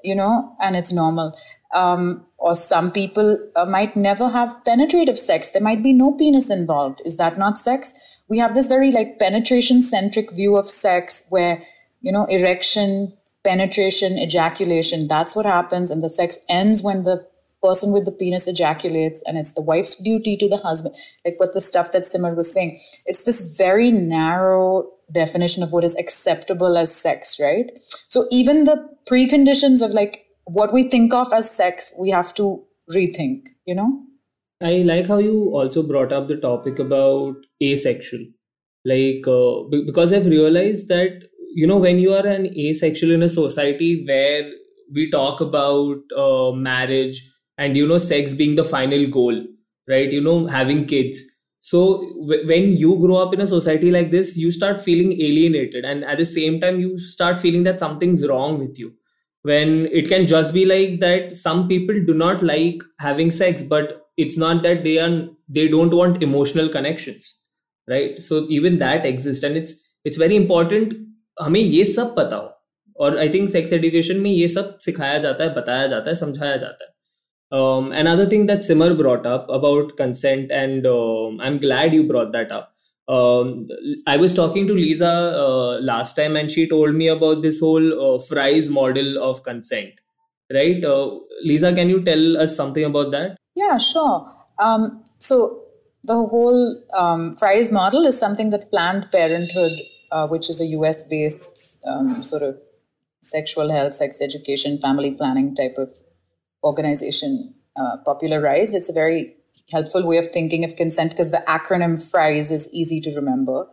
you 0.03 0.15
know, 0.15 0.53
and 0.61 0.75
it's 0.75 0.91
normal. 0.91 1.37
Um, 1.73 2.25
or 2.37 2.55
some 2.55 2.91
people 2.91 3.37
uh, 3.55 3.65
might 3.65 3.95
never 3.95 4.29
have 4.29 4.63
penetrative 4.65 5.17
sex. 5.17 5.51
There 5.51 5.61
might 5.61 5.81
be 5.81 5.93
no 5.93 6.11
penis 6.11 6.51
involved. 6.51 7.01
Is 7.05 7.17
that 7.17 7.37
not 7.37 7.57
sex? 7.57 8.21
We 8.27 8.37
have 8.37 8.53
this 8.53 8.67
very 8.67 8.91
like 8.91 9.17
penetration 9.17 9.81
centric 9.81 10.31
view 10.31 10.55
of 10.55 10.67
sex 10.67 11.25
where, 11.29 11.63
you 12.01 12.11
know, 12.11 12.25
erection, 12.25 13.13
penetration, 13.43 14.19
ejaculation, 14.19 15.07
that's 15.07 15.35
what 15.35 15.45
happens. 15.45 15.89
And 15.89 16.03
the 16.03 16.09
sex 16.09 16.37
ends 16.49 16.83
when 16.83 17.03
the 17.03 17.25
person 17.63 17.93
with 17.93 18.05
the 18.05 18.11
penis 18.11 18.47
ejaculates 18.47 19.23
and 19.25 19.37
it's 19.37 19.53
the 19.53 19.61
wife's 19.61 19.95
duty 20.03 20.35
to 20.35 20.49
the 20.49 20.57
husband 20.57 20.93
like 21.23 21.39
what 21.39 21.53
the 21.53 21.61
stuff 21.61 21.93
that 21.93 22.05
simar 22.05 22.35
was 22.35 22.53
saying 22.53 22.77
it's 23.05 23.23
this 23.23 23.57
very 23.57 23.89
narrow 23.89 24.83
definition 25.11 25.63
of 25.63 25.71
what 25.71 25.83
is 25.83 25.95
acceptable 25.95 26.77
as 26.77 26.93
sex 26.93 27.39
right 27.39 27.71
so 28.09 28.25
even 28.31 28.65
the 28.65 28.77
preconditions 29.09 29.81
of 29.81 29.91
like 29.91 30.22
what 30.45 30.73
we 30.73 30.89
think 30.89 31.13
of 31.13 31.31
as 31.33 31.49
sex 31.49 31.93
we 31.99 32.09
have 32.09 32.33
to 32.33 32.63
rethink 32.91 33.43
you 33.65 33.75
know? 33.75 34.03
I 34.61 34.77
like 34.77 35.07
how 35.07 35.17
you 35.17 35.49
also 35.53 35.83
brought 35.83 36.13
up 36.13 36.27
the 36.27 36.37
topic 36.37 36.79
about 36.79 37.35
asexual. 37.61 38.21
Like 38.85 39.25
uh, 39.27 39.63
because 39.85 40.11
i've 40.11 40.25
realized 40.25 40.89
that 40.89 41.23
you 41.53 41.65
know 41.67 41.77
when 41.77 41.99
you 41.99 42.13
are 42.13 42.25
an 42.27 42.47
asexual 42.57 43.11
in 43.11 43.23
a 43.23 43.29
society 43.29 44.03
where 44.05 44.51
we 44.93 45.09
talk 45.09 45.39
about 45.39 45.97
uh, 46.17 46.51
marriage 46.51 47.21
and 47.57 47.77
you 47.77 47.87
know 47.87 47.97
sex 47.97 48.33
being 48.33 48.55
the 48.55 48.63
final 48.63 49.07
goal 49.07 49.45
right? 49.87 50.11
You 50.11 50.21
know 50.21 50.47
having 50.47 50.85
kids. 50.85 51.19
So 51.61 52.01
w- 52.01 52.47
when 52.47 52.75
you 52.75 52.97
grow 52.99 53.17
up 53.17 53.33
in 53.33 53.41
a 53.41 53.47
society 53.47 53.91
like 53.91 54.11
this 54.11 54.37
you 54.37 54.51
start 54.51 54.81
feeling 54.81 55.13
alienated 55.13 55.85
and 55.85 56.03
at 56.03 56.17
the 56.17 56.25
same 56.25 56.59
time 56.59 56.79
you 56.79 56.99
start 56.99 57.39
feeling 57.39 57.63
that 57.63 57.79
something's 57.79 58.27
wrong 58.27 58.59
with 58.59 58.77
you 58.77 58.93
when 59.43 59.87
it 60.01 60.07
can 60.09 60.25
just 60.25 60.53
be 60.53 60.65
like 60.65 60.99
that 60.99 61.31
some 61.31 61.67
people 61.67 62.05
do 62.05 62.13
not 62.13 62.43
like 62.43 62.83
having 62.99 63.31
sex 63.31 63.63
but 63.63 63.99
it's 64.17 64.37
not 64.37 64.63
that 64.63 64.83
they 64.83 64.97
are 64.97 65.29
they 65.49 65.67
don't 65.67 65.93
want 65.93 66.23
emotional 66.23 66.69
connections 66.69 67.31
right? 67.89 68.21
So 68.23 68.47
even 68.49 68.77
that 68.77 69.05
exists 69.05 69.43
and 69.43 69.57
it's 69.57 69.73
it's 70.05 70.17
very 70.25 70.35
important 70.35 70.93
हमें 71.41 71.61
ये 71.61 71.85
सब 71.85 72.15
पता 72.15 72.35
हो 72.35 72.49
और 72.99 73.17
I 73.17 73.29
think 73.29 73.49
sex 73.49 73.73
education 73.73 74.17
में 74.17 74.31
ये 74.31 74.47
सब 74.47 74.77
सिखाया 74.79 75.17
जाता 75.17 75.43
है 75.43 75.55
बताया 75.55 75.87
जाता 75.87 76.09
है 76.09 76.15
समझाया 76.15 76.57
जाता 76.57 76.85
है। 76.85 76.93
um, 77.53 77.91
Another 77.91 78.25
thing 78.25 78.45
that 78.47 78.63
Simar 78.63 78.93
brought 78.93 79.25
up 79.25 79.49
about 79.49 79.95
consent, 79.97 80.51
and 80.51 80.85
um, 80.85 81.39
I'm 81.41 81.59
glad 81.59 81.93
you 81.93 82.03
brought 82.11 82.31
that 82.31 82.51
up, 82.51 82.72
um, 83.07 83.67
I 84.07 84.17
was 84.17 84.33
talking 84.33 84.67
to 84.67 84.73
Leeza 84.73 85.33
uh, 85.33 85.81
last 85.81 86.15
time, 86.15 86.35
and 86.35 86.49
she 86.49 86.67
told 86.67 86.95
me 86.95 87.07
about 87.07 87.41
this 87.41 87.59
whole 87.59 88.15
uh, 88.15 88.19
Fries 88.19 88.69
model 88.69 89.21
of 89.21 89.43
consent. 89.43 89.93
Right, 90.53 90.83
uh, 90.83 91.19
Leeza, 91.45 91.73
can 91.75 91.89
you 91.89 92.03
tell 92.03 92.37
us 92.37 92.55
something 92.55 92.83
about 92.83 93.11
that? 93.11 93.37
Yeah, 93.55 93.77
sure. 93.77 94.31
Um, 94.59 95.03
so 95.19 95.63
the 96.03 96.13
whole 96.13 96.83
um, 96.95 97.35
Fries 97.35 97.71
model 97.71 98.05
is 98.05 98.17
something 98.17 98.49
that 98.51 98.69
Planned 98.69 99.11
Parenthood, 99.11 99.81
uh, 100.11 100.27
which 100.27 100.49
is 100.49 100.61
a 100.61 100.65
US-based 100.65 101.85
um, 101.87 102.21
sort 102.21 102.43
of 102.43 102.57
sexual 103.21 103.71
health, 103.71 103.95
sex 103.95 104.21
education, 104.21 104.77
family 104.79 105.11
planning 105.11 105.55
type 105.55 105.75
of 105.77 105.89
organization 106.63 107.55
uh, 107.75 107.97
popularized. 108.05 108.75
It's 108.75 108.89
a 108.89 108.93
very 108.93 109.35
helpful 109.71 110.05
way 110.07 110.17
of 110.17 110.31
thinking 110.31 110.63
of 110.63 110.75
consent 110.75 111.11
because 111.11 111.31
the 111.31 111.43
acronym 111.47 112.01
FRIES 112.11 112.51
is 112.51 112.73
easy 112.73 112.99
to 113.01 113.15
remember. 113.15 113.67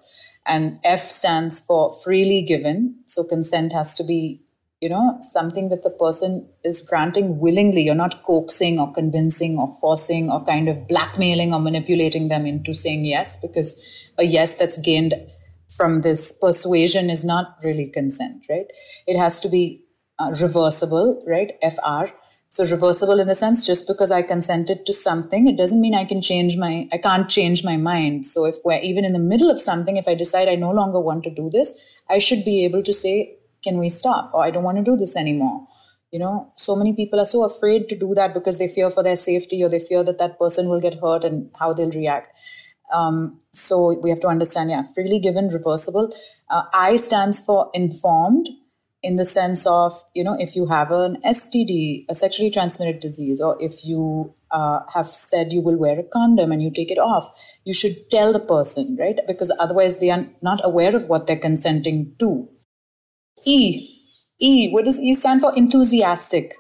And 0.47 0.79
F 0.85 1.01
stands 1.01 1.65
for 1.65 1.93
freely 2.05 2.43
given. 2.43 3.01
So 3.07 3.25
consent 3.25 3.73
has 3.73 3.95
to 3.97 4.05
be, 4.05 4.43
you 4.81 4.89
know, 4.89 5.19
something 5.21 5.69
that 5.69 5.83
the 5.83 5.91
person 5.91 6.49
is 6.65 6.87
granting 6.89 7.39
willingly. 7.39 7.83
You're 7.83 7.95
not 7.95 8.23
coaxing 8.23 8.79
or 8.79 8.93
convincing 8.93 9.59
or 9.59 9.69
forcing 9.81 10.31
or 10.31 10.45
kind 10.45 10.69
of 10.69 10.89
blackmailing 10.89 11.53
or 11.53 11.61
manipulating 11.61 12.29
them 12.29 12.47
into 12.47 12.73
saying 12.73 13.05
yes, 13.05 13.39
because 13.41 14.11
a 14.19 14.25
yes 14.25 14.55
that's 14.55 14.81
gained 14.81 15.15
from 15.77 16.01
this 16.01 16.37
persuasion 16.41 17.11
is 17.11 17.25
not 17.25 17.57
really 17.63 17.89
consent, 17.89 18.45
right? 18.49 18.67
It 19.07 19.19
has 19.19 19.41
to 19.41 19.49
be 19.49 19.85
uh, 20.19 20.33
reversible, 20.41 21.23
right? 21.27 21.53
FR 21.63 22.13
so 22.51 22.65
reversible 22.65 23.21
in 23.21 23.29
the 23.29 23.37
sense, 23.37 23.65
just 23.65 23.87
because 23.87 24.11
I 24.11 24.23
consented 24.23 24.85
to 24.85 24.93
something, 24.93 25.47
it 25.47 25.57
doesn't 25.57 25.81
mean 25.81 25.95
I 25.95 26.05
can 26.05 26.21
change 26.21 26.57
my, 26.57 26.89
I 26.93 26.99
can't 26.99 27.29
change 27.29 27.65
my 27.65 27.77
mind. 27.77 28.27
So 28.27 28.45
if 28.45 28.57
we're 28.65 28.81
even 28.81 29.05
in 29.05 29.13
the 29.13 29.21
middle 29.21 29.49
of 29.49 29.61
something, 29.61 29.97
if 29.97 30.09
I 30.09 30.17
decide 30.17 30.49
I 30.49 30.57
no 30.57 30.73
longer 30.73 30.99
want 30.99 31.23
to 31.25 31.31
do 31.31 31.49
this, 31.49 31.73
I 32.09 32.19
should 32.19 32.45
be 32.45 32.65
able 32.65 32.83
to 32.83 32.93
say, 32.93 33.37
can 33.63 33.79
we 33.79 33.89
stop? 33.89 34.35
Or 34.35 34.43
I 34.43 34.51
don't 34.51 34.65
want 34.65 34.79
to 34.79 34.83
do 34.83 34.97
this 34.97 35.17
anymore. 35.17 35.69
You 36.11 36.19
know, 36.19 36.53
so 36.57 36.75
many 36.75 36.93
people 36.93 37.21
are 37.21 37.25
so 37.25 37.45
afraid 37.45 37.89
to 37.89 37.97
do 37.97 38.15
that 38.15 38.35
because 38.35 38.59
they 38.59 38.67
fear 38.67 38.91
for 38.91 39.05
their 39.05 39.15
safety 39.15 39.63
or 39.63 39.69
they 39.69 39.79
fear 39.79 40.03
that 40.03 40.19
that 40.19 40.37
person 40.37 40.69
will 40.69 40.81
get 40.81 40.95
hurt 41.01 41.23
and 41.23 41.51
how 41.57 41.73
they'll 41.73 41.93
react. 41.93 42.37
Um, 42.93 43.41
so 43.53 43.97
we 44.03 44.11
have 44.11 44.19
to 44.21 44.27
understand, 44.27 44.71
yeah, 44.71 44.83
freely 44.93 45.21
given, 45.21 45.47
reversible. 45.49 46.13
Uh, 46.49 46.63
I 46.75 46.97
stands 46.97 47.47
for 47.47 47.71
informed 47.75 48.49
in 49.03 49.17
the 49.17 49.25
sense 49.25 49.67
of, 49.67 49.93
you 50.15 50.23
know, 50.23 50.37
if 50.39 50.55
you 50.55 50.67
have 50.67 50.91
an 50.91 51.17
STD, 51.25 52.05
a 52.09 52.15
sexually 52.15 52.51
transmitted 52.51 53.01
disease, 53.01 53.41
or 53.41 53.57
if 53.61 53.85
you 53.85 54.35
uh, 54.51 54.81
have 54.93 55.07
said 55.07 55.53
you 55.53 55.63
will 55.63 55.79
wear 55.79 55.99
a 55.99 56.03
condom 56.03 56.53
and 56.53 56.63
you 56.63 56.71
take 56.71 56.91
it 56.91 56.99
off, 56.99 57.29
you 57.65 57.73
should 57.73 58.11
tell 58.11 58.33
the 58.33 58.41
person, 58.41 58.97
right? 59.01 59.19
Because 59.27 59.51
otherwise 59.59 60.01
they 60.01 60.11
are 60.11 60.27
not 60.43 60.61
aware 60.63 60.95
of 60.95 61.09
what 61.09 61.27
they're 61.27 61.37
consenting 61.37 62.15
to. 62.19 62.49
E. 63.47 63.89
E. 64.39 64.71
What 64.71 64.85
does 64.85 65.01
E 65.01 65.15
stand 65.15 65.41
for? 65.41 65.57
Enthusiastic. 65.57 66.53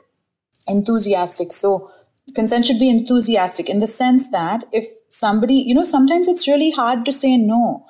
Enthusiastic. 0.67 1.53
So 1.53 1.91
consent 2.35 2.65
should 2.65 2.79
be 2.79 2.89
enthusiastic 2.89 3.69
in 3.69 3.81
the 3.81 3.87
sense 3.87 4.31
that 4.31 4.65
if 4.73 4.87
somebody, 5.11 5.55
you 5.55 5.75
know, 5.75 5.83
sometimes 5.83 6.27
it's 6.27 6.49
really 6.49 6.71
hard 6.71 7.05
to 7.05 7.13
say 7.13 7.37
no 7.37 7.87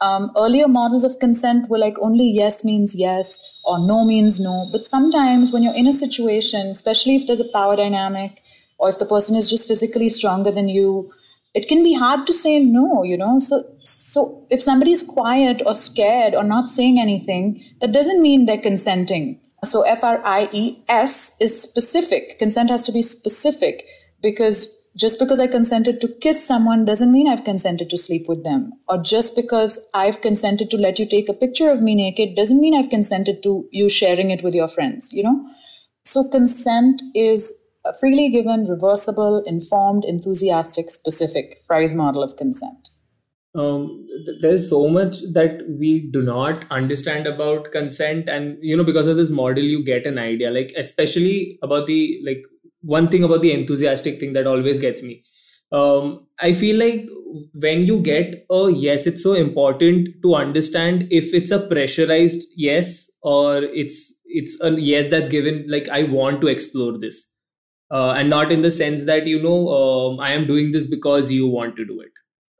um, 0.00 0.30
earlier 0.36 0.68
models 0.68 1.04
of 1.04 1.18
consent 1.18 1.68
were 1.68 1.78
like 1.78 1.94
only 2.00 2.30
yes 2.30 2.64
means 2.64 2.94
yes 2.94 3.60
or 3.64 3.78
no 3.78 4.04
means 4.04 4.40
no. 4.40 4.68
But 4.72 4.84
sometimes 4.84 5.52
when 5.52 5.62
you're 5.62 5.74
in 5.74 5.86
a 5.86 5.92
situation, 5.92 6.68
especially 6.68 7.16
if 7.16 7.26
there's 7.26 7.40
a 7.40 7.52
power 7.52 7.76
dynamic 7.76 8.42
or 8.78 8.88
if 8.88 8.98
the 8.98 9.04
person 9.04 9.36
is 9.36 9.50
just 9.50 9.68
physically 9.68 10.08
stronger 10.08 10.50
than 10.50 10.68
you, 10.68 11.12
it 11.52 11.68
can 11.68 11.82
be 11.82 11.94
hard 11.94 12.26
to 12.26 12.32
say 12.32 12.62
no, 12.62 13.02
you 13.02 13.18
know? 13.18 13.38
So, 13.38 13.62
so 13.82 14.46
if 14.50 14.62
somebody's 14.62 15.06
quiet 15.06 15.62
or 15.66 15.74
scared 15.74 16.34
or 16.34 16.44
not 16.44 16.70
saying 16.70 16.98
anything, 16.98 17.62
that 17.80 17.92
doesn't 17.92 18.22
mean 18.22 18.46
they're 18.46 18.58
consenting. 18.58 19.40
So 19.64 19.82
F 19.82 20.02
R 20.02 20.22
I 20.24 20.48
E 20.52 20.82
S 20.88 21.36
is 21.40 21.60
specific. 21.60 22.38
Consent 22.38 22.70
has 22.70 22.86
to 22.86 22.92
be 22.92 23.02
specific 23.02 23.86
because 24.22 24.79
just 24.96 25.18
because 25.18 25.38
I 25.38 25.46
consented 25.46 26.00
to 26.00 26.08
kiss 26.20 26.44
someone 26.44 26.84
doesn't 26.84 27.12
mean 27.12 27.28
I've 27.28 27.44
consented 27.44 27.90
to 27.90 27.98
sleep 27.98 28.24
with 28.28 28.42
them. 28.44 28.72
Or 28.88 28.98
just 28.98 29.36
because 29.36 29.78
I've 29.94 30.20
consented 30.20 30.70
to 30.70 30.76
let 30.76 30.98
you 30.98 31.06
take 31.06 31.28
a 31.28 31.34
picture 31.34 31.70
of 31.70 31.80
me 31.80 31.94
naked 31.94 32.34
doesn't 32.34 32.60
mean 32.60 32.74
I've 32.74 32.90
consented 32.90 33.42
to 33.44 33.68
you 33.70 33.88
sharing 33.88 34.30
it 34.30 34.42
with 34.42 34.54
your 34.54 34.68
friends, 34.68 35.12
you 35.12 35.22
know? 35.22 35.46
So 36.04 36.28
consent 36.28 37.02
is 37.14 37.52
freely 38.00 38.30
given, 38.30 38.66
reversible, 38.66 39.42
informed, 39.46 40.04
enthusiastic, 40.04 40.90
specific 40.90 41.58
Fries 41.66 41.94
model 41.94 42.22
of 42.22 42.36
consent. 42.36 42.88
Um, 43.54 44.06
there's 44.42 44.68
so 44.70 44.86
much 44.88 45.18
that 45.32 45.64
we 45.68 46.08
do 46.12 46.22
not 46.22 46.64
understand 46.70 47.26
about 47.26 47.72
consent 47.72 48.28
and 48.28 48.56
you 48.60 48.76
know 48.76 48.84
because 48.84 49.08
of 49.08 49.16
this 49.16 49.30
model 49.30 49.64
you 49.64 49.82
get 49.82 50.06
an 50.06 50.18
idea 50.18 50.52
like 50.52 50.72
especially 50.76 51.58
about 51.60 51.88
the 51.88 52.20
like 52.24 52.44
one 52.82 53.08
thing 53.08 53.24
about 53.24 53.42
the 53.42 53.52
enthusiastic 53.52 54.20
thing 54.20 54.32
that 54.34 54.46
always 54.46 54.80
gets 54.80 55.02
me. 55.02 55.24
Um, 55.72 56.26
i 56.40 56.52
feel 56.52 56.76
like 56.76 57.08
when 57.52 57.84
you 57.86 58.00
get 58.00 58.44
a 58.50 58.70
yes 58.72 59.06
it's 59.06 59.22
so 59.22 59.34
important 59.34 60.08
to 60.22 60.34
understand 60.34 61.06
if 61.10 61.32
it's 61.32 61.52
a 61.52 61.60
pressurized 61.60 62.46
yes 62.56 63.08
or 63.22 63.62
it's 63.62 64.12
it's 64.24 64.60
a 64.62 64.70
yes 64.72 65.08
that's 65.08 65.28
given 65.28 65.64
like 65.68 65.88
i 65.88 66.02
want 66.02 66.40
to 66.40 66.48
explore 66.48 66.98
this. 66.98 67.26
Uh, 67.92 68.12
and 68.12 68.30
not 68.30 68.52
in 68.52 68.62
the 68.62 68.70
sense 68.70 69.04
that 69.04 69.26
you 69.26 69.42
know 69.42 69.68
um, 69.68 70.20
i 70.20 70.32
am 70.32 70.46
doing 70.46 70.72
this 70.72 70.86
because 70.88 71.30
you 71.32 71.46
want 71.46 71.76
to 71.76 71.84
do 71.84 72.00
it. 72.00 72.12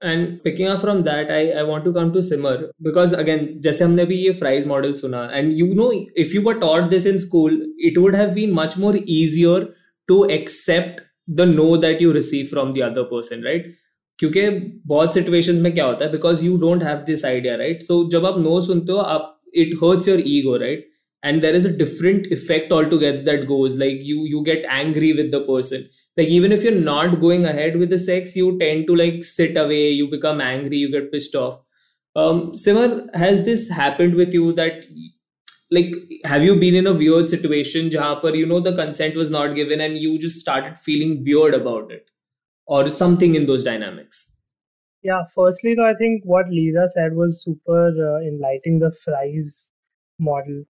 And 0.03 0.43
picking 0.43 0.67
up 0.67 0.81
from 0.81 1.03
that 1.03 1.31
i, 1.31 1.50
I 1.50 1.62
want 1.62 1.85
to 1.85 1.93
come 1.93 2.12
to 2.12 2.23
simar 2.23 2.71
because 2.81 3.12
again 3.12 3.61
जैसे 3.62 3.85
हमने 3.85 4.05
भी 4.07 4.17
ये 4.17 4.39
fries 4.39 4.67
model 4.67 4.95
सुना 5.03 5.29
and 5.41 5.53
you 5.59 5.75
know 5.75 5.91
if 6.15 6.33
you 6.35 6.43
were 6.43 6.59
taught 6.61 6.91
this 6.91 7.07
in 7.07 7.21
school 7.21 7.59
it 7.77 7.99
would 7.99 8.15
have 8.15 8.35
been 8.35 8.53
much 8.53 8.77
more 8.77 8.97
easier 9.19 9.69
to 10.12 10.24
accept 10.38 11.02
the 11.40 11.46
no 11.52 11.68
that 11.86 12.02
you 12.06 12.14
receive 12.14 12.50
from 12.50 12.74
the 12.78 12.84
other 12.90 13.06
person 13.14 13.44
right 13.50 13.74
क्योंकि 14.20 14.50
बहुत 14.88 15.14
situations 15.14 15.62
में 15.62 15.74
क्या 15.74 15.86
होता 15.86 16.06
है 16.06 16.12
because 16.12 16.44
you 16.44 16.58
don't 16.58 16.84
have 16.84 16.98
this 17.08 17.25
idea 17.25 17.56
right 17.62 17.82
so 17.84 17.98
जब 18.12 18.25
आप 18.25 18.38
no 18.40 18.60
सुनते 18.68 18.92
हो 18.92 18.98
आप 19.16 19.32
it 19.64 19.74
hurts 19.84 20.08
your 20.08 20.22
ego 20.28 20.56
right 20.58 20.92
and 21.28 21.44
there 21.44 21.56
is 21.58 21.66
a 21.66 21.75
different 21.78 22.28
effect 22.36 22.72
altogether 22.72 23.24
that 23.28 23.46
goes 23.52 23.75
like 23.84 24.02
you 24.10 24.25
you 24.32 24.42
get 24.48 24.66
angry 24.80 25.12
with 25.20 25.32
the 25.36 25.40
person 25.46 25.86
like 26.20 26.34
even 26.36 26.56
if 26.58 26.66
you're 26.66 26.82
not 26.88 27.16
going 27.24 27.48
ahead 27.52 27.78
with 27.84 27.94
the 27.94 28.00
sex 28.02 28.36
you 28.40 28.52
tend 28.60 28.86
to 28.90 28.98
like 29.02 29.24
sit 29.30 29.58
away 29.62 29.84
you 30.00 30.10
become 30.12 30.44
angry 30.48 30.82
you 30.84 30.92
get 30.98 31.08
pissed 31.14 31.38
off 31.44 31.56
um 32.24 32.44
simar 32.66 32.86
has 33.24 33.42
this 33.48 33.66
happened 33.80 34.20
with 34.22 34.38
you 34.40 34.52
that 34.62 34.86
like 35.71 35.95
have 36.25 36.43
you 36.43 36.57
been 36.57 36.75
in 36.75 36.87
a 36.87 36.93
weird 36.93 37.31
situation 37.31 37.91
par 37.91 38.35
you 38.37 38.47
know 38.47 38.61
the 38.61 38.75
consent 38.75 39.17
was 39.17 39.31
not 39.31 39.55
given 39.55 39.81
and 39.81 39.99
you 39.99 40.19
just 40.19 40.41
started 40.41 40.79
feeling 40.79 41.23
weird 41.25 41.55
about 41.55 41.93
it? 41.93 42.11
Or 42.67 42.89
something 42.89 43.35
in 43.35 43.47
those 43.47 43.65
dynamics? 43.65 44.37
Yeah 45.03 45.23
firstly 45.35 45.75
though 45.75 45.89
i 45.89 45.95
think 45.95 46.23
what 46.25 46.47
leeza 46.47 46.87
said 46.89 47.15
was 47.15 47.43
super 47.43 47.89
uh, 47.89 48.21
enlightening 48.21 48.81
the 48.81 48.93
fries 49.05 49.71
model. 50.21 50.65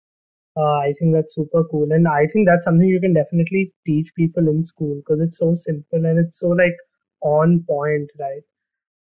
Uh, 0.56 0.78
I 0.78 0.94
think 0.98 1.14
that's 1.14 1.34
super 1.34 1.62
cool, 1.70 1.92
and 1.92 2.08
I 2.08 2.26
think 2.26 2.46
that's 2.46 2.64
something 2.64 2.88
you 2.88 3.00
can 3.00 3.14
definitely 3.14 3.72
teach 3.86 4.08
people 4.16 4.48
in 4.48 4.64
school 4.64 4.96
because 4.96 5.20
it's 5.20 5.38
so 5.38 5.54
simple 5.54 6.04
and 6.04 6.18
it's 6.18 6.40
so 6.40 6.48
like 6.48 6.76
on 7.22 7.64
point, 7.68 8.10
right? 8.18 8.42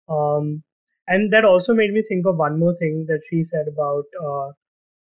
Um, 0.09 0.63
and 1.07 1.33
that 1.33 1.45
also 1.45 1.75
made 1.75 1.93
me 1.93 2.03
think 2.09 2.27
of 2.27 2.37
one 2.37 2.59
more 2.59 2.75
thing 2.77 3.05
that 3.09 3.21
she 3.29 3.45
said 3.45 3.67
about 3.69 4.05
uh, 4.23 4.53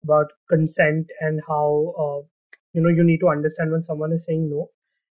about 0.05 0.33
consent 0.49 1.07
and 1.21 1.41
how 1.49 1.95
uh, 1.99 2.21
you 2.73 2.83
know 2.83 2.89
you 2.89 3.05
need 3.05 3.21
to 3.21 3.29
understand 3.29 3.71
when 3.71 3.83
someone 3.83 4.13
is 4.13 4.25
saying 4.25 4.49
no. 4.51 4.69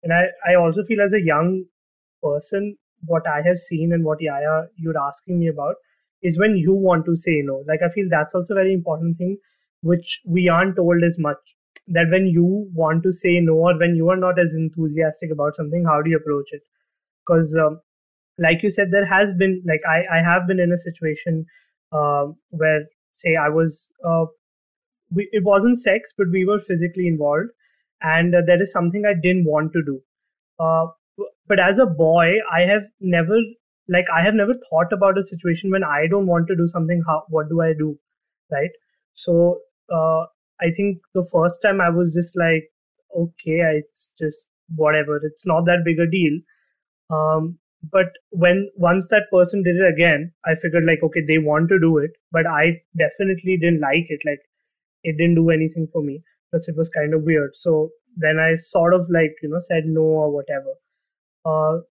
And 0.04 0.14
I 0.14 0.26
I 0.52 0.56
also 0.56 0.84
feel 0.84 1.02
as 1.02 1.14
a 1.14 1.22
young 1.22 1.66
person, 2.24 2.78
what 3.06 3.28
I 3.28 3.42
have 3.48 3.60
seen 3.60 3.94
and 3.94 4.04
what 4.06 4.22
Yahya 4.22 4.68
you're 4.78 4.98
asking 4.98 5.40
me 5.40 5.48
about 5.48 5.76
is 6.24 6.40
when 6.40 6.58
you 6.58 6.74
want 6.74 7.06
to 7.06 7.16
say 7.16 7.42
no. 7.44 7.64
Like 7.68 7.82
I 7.84 7.90
feel 7.90 8.08
that's 8.10 8.36
also 8.36 8.54
a 8.54 8.62
very 8.64 8.74
important 8.74 9.18
thing 9.18 9.38
which 9.82 10.22
we 10.26 10.50
aren't 10.50 10.76
told 10.76 11.04
as 11.04 11.18
much 11.20 11.38
that 11.88 12.08
when 12.10 12.26
you 12.26 12.68
want 12.74 13.04
to 13.04 13.14
say 13.14 13.40
no 13.40 13.54
or 13.54 13.78
when 13.78 13.96
you 13.96 14.10
are 14.10 14.18
not 14.18 14.40
as 14.40 14.56
enthusiastic 14.56 15.32
about 15.32 15.56
something 15.56 15.86
how 15.86 16.02
do 16.02 16.10
you 16.10 16.18
approach 16.18 16.48
it 16.52 16.62
because 17.26 17.56
um, 17.56 17.80
like 18.40 18.64
you 18.64 18.70
said 18.70 18.92
there 18.92 19.06
has 19.06 19.34
been 19.34 19.62
like 19.68 19.82
i, 19.88 20.00
I 20.18 20.24
have 20.24 20.48
been 20.48 20.60
in 20.60 20.72
a 20.72 20.78
situation 20.78 21.46
uh, 21.92 22.26
where 22.50 22.86
say 23.14 23.36
i 23.36 23.50
was 23.50 23.92
uh, 24.04 24.26
we, 25.16 25.28
it 25.32 25.44
wasn't 25.44 25.78
sex 25.78 26.14
but 26.18 26.28
we 26.32 26.46
were 26.46 26.60
physically 26.60 27.08
involved 27.08 27.50
and 28.02 28.36
uh, 28.36 28.42
that 28.48 28.62
is 28.62 28.72
something 28.72 29.06
i 29.06 29.14
didn't 29.14 29.46
want 29.46 29.72
to 29.74 29.84
do 29.84 30.02
uh, 30.60 30.86
but 31.48 31.60
as 31.60 31.80
a 31.80 31.86
boy 31.86 32.34
i 32.54 32.62
have 32.62 32.84
never 33.00 33.38
like 33.88 34.06
i 34.16 34.24
have 34.24 34.34
never 34.34 34.56
thought 34.70 34.92
about 34.92 35.18
a 35.18 35.24
situation 35.24 35.72
when 35.72 35.84
i 35.84 36.06
don't 36.08 36.28
want 36.28 36.48
to 36.48 36.56
do 36.56 36.68
something 36.68 37.04
how 37.08 37.24
what 37.30 37.50
do 37.50 37.62
i 37.62 37.72
do 37.74 37.98
right 38.52 38.82
so 39.14 39.60
uh, 39.92 40.26
I 40.62 40.72
think 40.76 41.00
the 41.14 41.28
first 41.32 41.62
time 41.62 41.82
I 41.82 41.90
was 41.90 42.12
just 42.12 42.38
like, 42.38 42.70
okay, 43.16 43.60
it's 43.80 44.12
just 44.20 44.50
whatever. 44.76 45.18
It's 45.24 45.46
not 45.46 45.66
that 45.66 45.84
big 45.86 46.00
a 46.00 46.10
deal. 46.10 46.40
Um, 47.10 47.60
but 47.92 48.08
when 48.32 48.70
once 48.76 49.08
that 49.10 49.28
person 49.32 49.64
did 49.64 49.76
it 49.76 49.94
again, 49.94 50.34
I 50.46 50.56
figured 50.56 50.86
like, 50.86 51.04
okay, 51.04 51.22
they 51.28 51.38
want 51.38 51.70
to 51.70 51.80
do 51.80 51.98
it, 51.98 52.12
but 52.32 52.48
I 52.48 52.82
definitely 52.98 53.58
didn't 53.58 53.82
like 53.82 54.08
it. 54.10 54.22
Like, 54.26 54.42
it 55.06 55.18
didn't 55.18 55.36
do 55.36 55.50
anything 55.50 55.88
for 55.92 56.04
me. 56.04 56.22
Plus, 56.52 56.68
it 56.68 56.76
was 56.78 56.90
kind 56.90 57.14
of 57.14 57.24
weird. 57.24 57.52
So 57.56 57.90
then 58.18 58.40
I 58.40 58.56
sort 58.58 58.94
of 58.94 59.08
like 59.10 59.36
you 59.42 59.50
know 59.50 59.60
said 59.60 59.86
no 59.86 60.02
or 60.02 60.32
whatever. 60.32 60.74
Uh, 61.46 61.82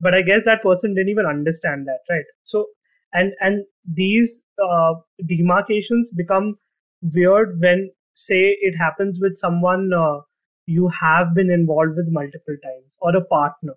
but 0.00 0.14
I 0.14 0.22
guess 0.22 0.42
that 0.46 0.62
person 0.62 0.94
didn't 0.94 1.10
even 1.10 1.26
understand 1.26 1.86
that, 1.86 2.00
right? 2.10 2.24
So 2.44 2.66
and 3.12 3.32
and 3.40 3.64
these 3.86 4.42
uh, 4.62 4.94
demarcations 5.26 6.10
become 6.10 6.56
weird 7.02 7.60
when 7.60 7.90
say 8.14 8.56
it 8.60 8.74
happens 8.76 9.18
with 9.20 9.36
someone 9.36 9.90
uh, 9.92 10.20
you 10.66 10.88
have 10.88 11.34
been 11.34 11.50
involved 11.50 11.96
with 11.96 12.08
multiple 12.10 12.56
times 12.62 12.96
or 13.00 13.16
a 13.16 13.24
partner 13.24 13.74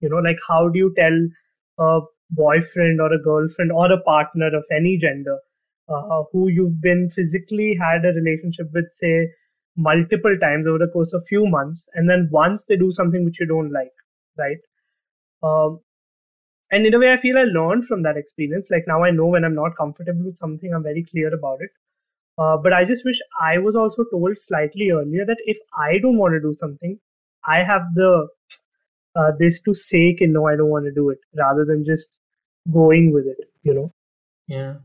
you 0.00 0.08
know 0.08 0.22
like 0.28 0.38
how 0.48 0.68
do 0.68 0.78
you 0.78 0.94
tell 0.96 1.18
a 1.78 2.00
boyfriend 2.30 3.00
or 3.00 3.12
a 3.12 3.22
girlfriend 3.22 3.70
or 3.70 3.92
a 3.92 4.00
partner 4.02 4.48
of 4.56 4.64
any 4.74 4.98
gender 4.98 5.38
uh, 5.88 6.22
who 6.32 6.48
you've 6.48 6.80
been 6.80 7.10
physically 7.10 7.76
had 7.80 8.04
a 8.04 8.14
relationship 8.20 8.68
with 8.72 8.90
say 8.92 9.28
multiple 9.76 10.36
times 10.40 10.66
over 10.66 10.78
the 10.78 10.92
course 10.92 11.12
of 11.12 11.24
few 11.28 11.46
months 11.46 11.88
and 11.94 12.08
then 12.08 12.28
once 12.30 12.64
they 12.64 12.76
do 12.76 12.92
something 12.92 13.24
which 13.24 13.40
you 13.40 13.46
don't 13.46 13.72
like 13.72 13.92
right 14.38 14.58
um, 15.42 15.80
and 16.70 16.86
in 16.86 16.94
a 16.94 16.98
way 16.98 17.12
i 17.12 17.16
feel 17.16 17.38
i 17.38 17.44
learned 17.44 17.86
from 17.86 18.02
that 18.02 18.16
experience 18.16 18.68
like 18.70 18.84
now 18.86 19.02
i 19.02 19.10
know 19.10 19.26
when 19.26 19.44
i'm 19.44 19.54
not 19.54 19.76
comfortable 19.76 20.24
with 20.24 20.36
something 20.36 20.74
i'm 20.74 20.82
very 20.82 21.04
clear 21.10 21.32
about 21.34 21.58
it 21.60 21.70
uh, 22.38 22.56
but 22.56 22.72
I 22.72 22.84
just 22.84 23.04
wish 23.04 23.18
I 23.40 23.58
was 23.58 23.76
also 23.76 24.04
told 24.10 24.38
slightly 24.38 24.90
earlier 24.90 25.24
that 25.26 25.38
if 25.44 25.58
I 25.76 25.98
don't 25.98 26.16
want 26.16 26.32
to 26.32 26.40
do 26.40 26.54
something, 26.58 26.98
I 27.44 27.58
have 27.58 27.82
the 27.94 28.28
uh, 29.14 29.32
this 29.38 29.60
to 29.62 29.74
say 29.74 30.16
कि 30.18 30.28
no, 30.28 30.46
I 30.46 30.56
don't 30.56 30.70
want 30.70 30.86
to 30.86 30.92
do 30.92 31.10
it, 31.10 31.18
rather 31.36 31.66
than 31.66 31.84
just 31.84 32.18
going 32.72 33.12
with 33.12 33.26
it, 33.26 33.36
you 33.62 33.74
know. 33.74 33.92
Yeah. 34.48 34.76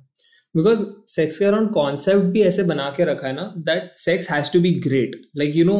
Because 0.57 0.81
sex 1.11 1.39
के 1.39 1.45
around 1.45 1.71
concept 1.75 2.25
भी 2.33 2.43
ऐसे 2.43 2.63
बना 2.71 2.89
के 2.97 3.05
रखा 3.13 3.27
है 3.27 3.35
ना 3.35 3.53
that 3.69 3.93
sex 3.99 4.31
has 4.31 4.53
to 4.53 4.61
be 4.61 4.73
great 4.89 5.21
like 5.39 5.57
you 5.57 5.65
no 5.65 5.79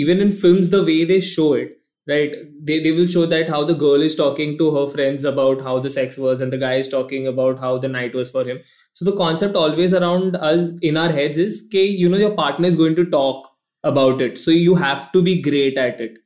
even 0.00 0.20
in 0.22 0.32
films 0.40 0.68
the 0.70 0.84
way 0.88 1.04
they 1.12 1.20
show 1.34 1.54
it 1.56 1.76
right 2.10 2.32
they, 2.68 2.76
they 2.84 2.90
will 2.94 3.08
show 3.14 3.20
that 3.30 3.50
how 3.52 3.58
the 3.66 3.74
girl 3.80 4.04
is 4.04 4.14
talking 4.18 4.54
to 4.60 4.68
her 4.76 4.84
friends 4.92 5.24
about 5.30 5.60
how 5.66 5.74
the 5.82 5.90
sex 5.96 6.16
was 6.22 6.40
and 6.44 6.54
the 6.54 6.58
guy 6.62 6.70
is 6.84 6.88
talking 6.94 7.26
about 7.32 7.60
how 7.64 7.72
the 7.82 7.90
night 7.96 8.16
was 8.20 8.30
for 8.36 8.42
him 8.48 8.62
so 8.92 9.04
the 9.04 9.16
concept 9.16 9.54
always 9.54 9.94
around 9.94 10.36
us 10.36 10.72
in 10.82 10.96
our 10.96 11.10
heads 11.10 11.38
is 11.38 11.64
okay, 11.66 11.84
you 11.84 12.08
know, 12.08 12.16
your 12.16 12.34
partner 12.34 12.66
is 12.66 12.76
going 12.76 12.96
to 12.96 13.04
talk 13.04 13.48
about 13.84 14.20
it. 14.20 14.38
So 14.38 14.50
you 14.50 14.74
have 14.74 15.10
to 15.12 15.22
be 15.22 15.40
great 15.40 15.78
at 15.78 16.00
it. 16.00 16.18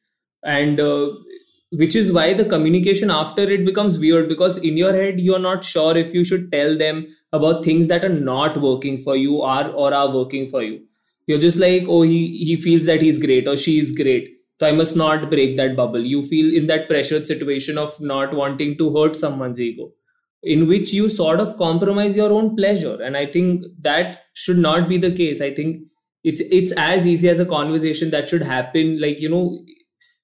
And 0.43 0.81
uh, 0.81 1.11
which 1.71 1.95
is 1.95 2.13
why 2.13 2.35
the 2.35 2.45
communication 2.45 3.11
after 3.11 3.43
it 3.43 3.65
becomes 3.65 3.99
weird 3.99 4.29
because 4.29 4.59
in 4.59 4.77
your 4.77 4.93
head, 4.93 5.21
you're 5.21 5.39
not 5.39 5.65
sure 5.65 5.97
if 5.97 6.15
you 6.15 6.25
should 6.25 6.51
tell 6.51 6.77
them 6.77 7.07
about 7.32 7.64
things 7.64 7.88
that 7.88 8.04
are 8.04 8.10
not 8.10 8.60
working 8.62 8.98
for 8.98 9.16
you 9.16 9.38
or, 9.38 9.66
or 9.68 9.94
are 9.94 10.14
working 10.14 10.48
for 10.48 10.64
you. 10.64 10.82
You're 11.28 11.40
just 11.40 11.58
like, 11.58 11.86
oh, 11.88 12.02
he, 12.02 12.44
he 12.44 12.56
feels 12.56 12.86
that 12.86 13.02
he's 13.02 13.20
great 13.20 13.48
or 13.48 13.56
she's 13.56 13.96
great. 13.96 14.30
So 14.60 14.68
I 14.68 14.72
must 14.72 14.96
not 14.96 15.30
break 15.30 15.58
that 15.58 15.76
bubble. 15.76 16.04
You 16.04 16.24
feel 16.24 16.54
in 16.56 16.68
that 16.68 16.90
pressured 16.90 17.28
situation 17.28 17.78
of 17.78 18.00
not 18.02 18.34
wanting 18.34 18.78
to 18.78 18.96
hurt 18.96 19.16
someone's 19.16 19.60
ego 19.60 19.92
in 20.44 20.68
which 20.68 20.94
you 20.94 21.10
sort 21.10 21.40
of 21.40 21.58
compromise 21.58 22.16
your 22.16 22.32
own 22.32 22.56
pleasure 22.56 23.02
and 23.02 23.18
i 23.18 23.26
think 23.26 23.66
that 23.82 24.20
should 24.34 24.58
not 24.58 24.88
be 24.88 24.98
the 24.98 25.12
case 25.12 25.42
i 25.42 25.54
think 25.54 25.82
it's 26.24 26.42
it's 26.50 26.72
as 26.78 27.06
easy 27.06 27.28
as 27.28 27.40
a 27.40 27.46
conversation 27.46 28.10
that 28.10 28.30
should 28.30 28.42
happen 28.42 29.00
like 29.02 29.20
you 29.20 29.30
know 29.30 29.60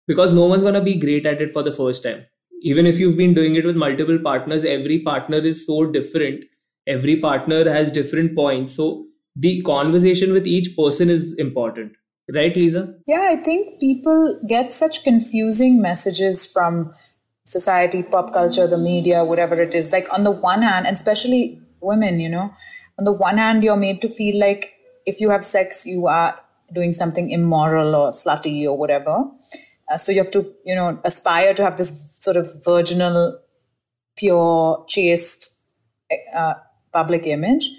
because 0.08 0.34
no 0.34 0.46
one's 0.46 0.64
going 0.64 0.74
to 0.74 0.82
be 0.82 0.96
great 0.96 1.26
at 1.26 1.42
it 1.42 1.52
for 1.52 1.64
the 1.64 1.72
first 1.72 2.04
time 2.04 2.26
even 2.62 2.86
if 2.86 2.98
you've 2.98 3.18
been 3.18 3.34
doing 3.34 3.56
it 3.56 3.66
with 3.66 3.76
multiple 3.76 4.18
partners 4.20 4.64
every 4.64 5.00
partner 5.00 5.38
is 5.38 5.66
so 5.66 5.86
different 5.86 6.46
every 6.88 7.20
partner 7.20 7.70
has 7.70 7.92
different 7.92 8.36
points 8.36 8.76
so 8.76 9.06
the 9.36 9.62
conversation 9.64 10.34
with 10.34 10.48
each 10.48 10.76
person 10.78 11.10
is 11.10 11.34
important 11.46 11.92
right 12.34 12.56
leeza 12.56 12.84
yeah 13.08 13.28
i 13.32 13.36
think 13.48 13.80
people 13.80 14.22
get 14.48 14.72
such 14.74 15.04
confusing 15.04 15.82
messages 15.82 16.52
from 16.54 16.94
society, 17.46 18.04
pop 18.04 18.34
culture, 18.34 18.68
the 18.68 18.78
media, 18.78 19.24
whatever 19.24 19.62
it 19.62 19.74
is. 19.74 19.92
Like 19.92 20.12
on 20.14 20.24
the 20.24 20.32
one 20.32 20.62
hand, 20.62 20.88
and 20.88 20.96
especially 20.96 21.62
women, 21.80 22.20
you 22.20 22.30
know, 22.30 22.54
on 22.98 23.06
the 23.06 23.14
one 23.14 23.38
hand, 23.38 23.64
you're 23.64 23.78
made 23.78 24.02
to 24.02 24.10
feel 24.10 24.40
like 24.40 24.74
if 25.06 25.22
you 25.22 25.30
have 25.30 25.44
sex, 25.44 25.86
you 25.86 26.08
are 26.08 26.40
doing 26.74 26.92
something 26.92 27.30
immoral 27.30 27.96
or 27.96 28.12
slutty 28.12 28.66
or 28.66 28.78
whatever. 28.78 29.26
Uh, 29.90 29.98
so 29.98 30.12
you 30.12 30.18
have 30.18 30.32
to, 30.32 30.44
you 30.66 30.76
know, 30.76 31.00
aspire 31.06 31.54
to 31.54 31.64
have 31.64 31.78
this 31.78 32.18
sort 32.20 32.36
of 32.36 32.48
virginal, 32.66 33.40
pure, 34.18 34.84
chaste 34.88 35.62
uh, 36.36 36.56
public 36.96 37.28
image. 37.28 37.70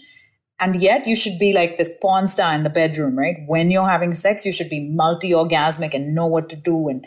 And 0.60 0.76
yet 0.76 1.06
you 1.06 1.16
should 1.16 1.38
be 1.38 1.52
like 1.52 1.76
this 1.76 1.98
porn 2.00 2.26
star 2.26 2.54
in 2.54 2.62
the 2.62 2.70
bedroom, 2.70 3.18
right? 3.18 3.36
When 3.46 3.70
you're 3.70 3.88
having 3.88 4.14
sex, 4.14 4.46
you 4.46 4.52
should 4.52 4.70
be 4.70 4.90
multi 4.94 5.32
orgasmic 5.32 5.92
and 5.92 6.14
know 6.14 6.26
what 6.26 6.48
to 6.50 6.56
do 6.56 6.88
and 6.88 7.04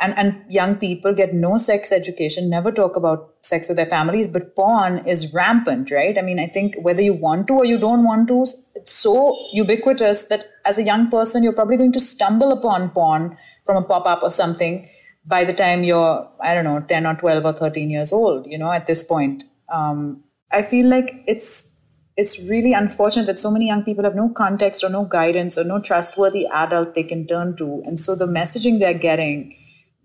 and, 0.00 0.16
and 0.16 0.44
young 0.48 0.76
people 0.76 1.12
get 1.12 1.34
no 1.34 1.58
sex 1.58 1.90
education, 1.90 2.48
never 2.48 2.70
talk 2.70 2.96
about 2.96 3.34
sex 3.40 3.68
with 3.68 3.76
their 3.76 3.86
families, 3.86 4.28
but 4.28 4.54
porn 4.54 4.98
is 5.06 5.34
rampant, 5.34 5.90
right? 5.90 6.16
I 6.16 6.22
mean, 6.22 6.38
I 6.38 6.46
think 6.46 6.76
whether 6.80 7.02
you 7.02 7.14
want 7.14 7.48
to 7.48 7.54
or 7.54 7.64
you 7.64 7.78
don't 7.78 8.04
want 8.04 8.28
to, 8.28 8.42
it's 8.76 8.92
so 8.92 9.36
ubiquitous 9.52 10.28
that 10.28 10.44
as 10.64 10.78
a 10.78 10.84
young 10.84 11.10
person, 11.10 11.42
you're 11.42 11.52
probably 11.52 11.76
going 11.76 11.92
to 11.92 12.00
stumble 12.00 12.52
upon 12.52 12.90
porn 12.90 13.36
from 13.64 13.76
a 13.76 13.86
pop 13.86 14.06
up 14.06 14.22
or 14.22 14.30
something 14.30 14.88
by 15.26 15.44
the 15.44 15.52
time 15.52 15.82
you're, 15.82 16.30
I 16.40 16.54
don't 16.54 16.64
know, 16.64 16.80
10 16.80 17.06
or 17.06 17.14
12 17.14 17.44
or 17.44 17.52
13 17.52 17.90
years 17.90 18.12
old, 18.12 18.46
you 18.46 18.58
know, 18.58 18.70
at 18.70 18.86
this 18.86 19.02
point. 19.02 19.44
Um, 19.72 20.22
I 20.52 20.62
feel 20.62 20.88
like 20.88 21.22
it's 21.26 21.76
it's 22.16 22.50
really 22.50 22.72
unfortunate 22.72 23.26
that 23.26 23.38
so 23.38 23.50
many 23.50 23.68
young 23.68 23.84
people 23.84 24.02
have 24.02 24.16
no 24.16 24.28
context 24.28 24.82
or 24.82 24.90
no 24.90 25.04
guidance 25.04 25.56
or 25.56 25.62
no 25.62 25.80
trustworthy 25.80 26.46
adult 26.52 26.94
they 26.94 27.04
can 27.04 27.26
turn 27.26 27.54
to. 27.56 27.80
And 27.84 27.98
so 27.98 28.16
the 28.16 28.26
messaging 28.26 28.80
they're 28.80 28.98
getting 28.98 29.56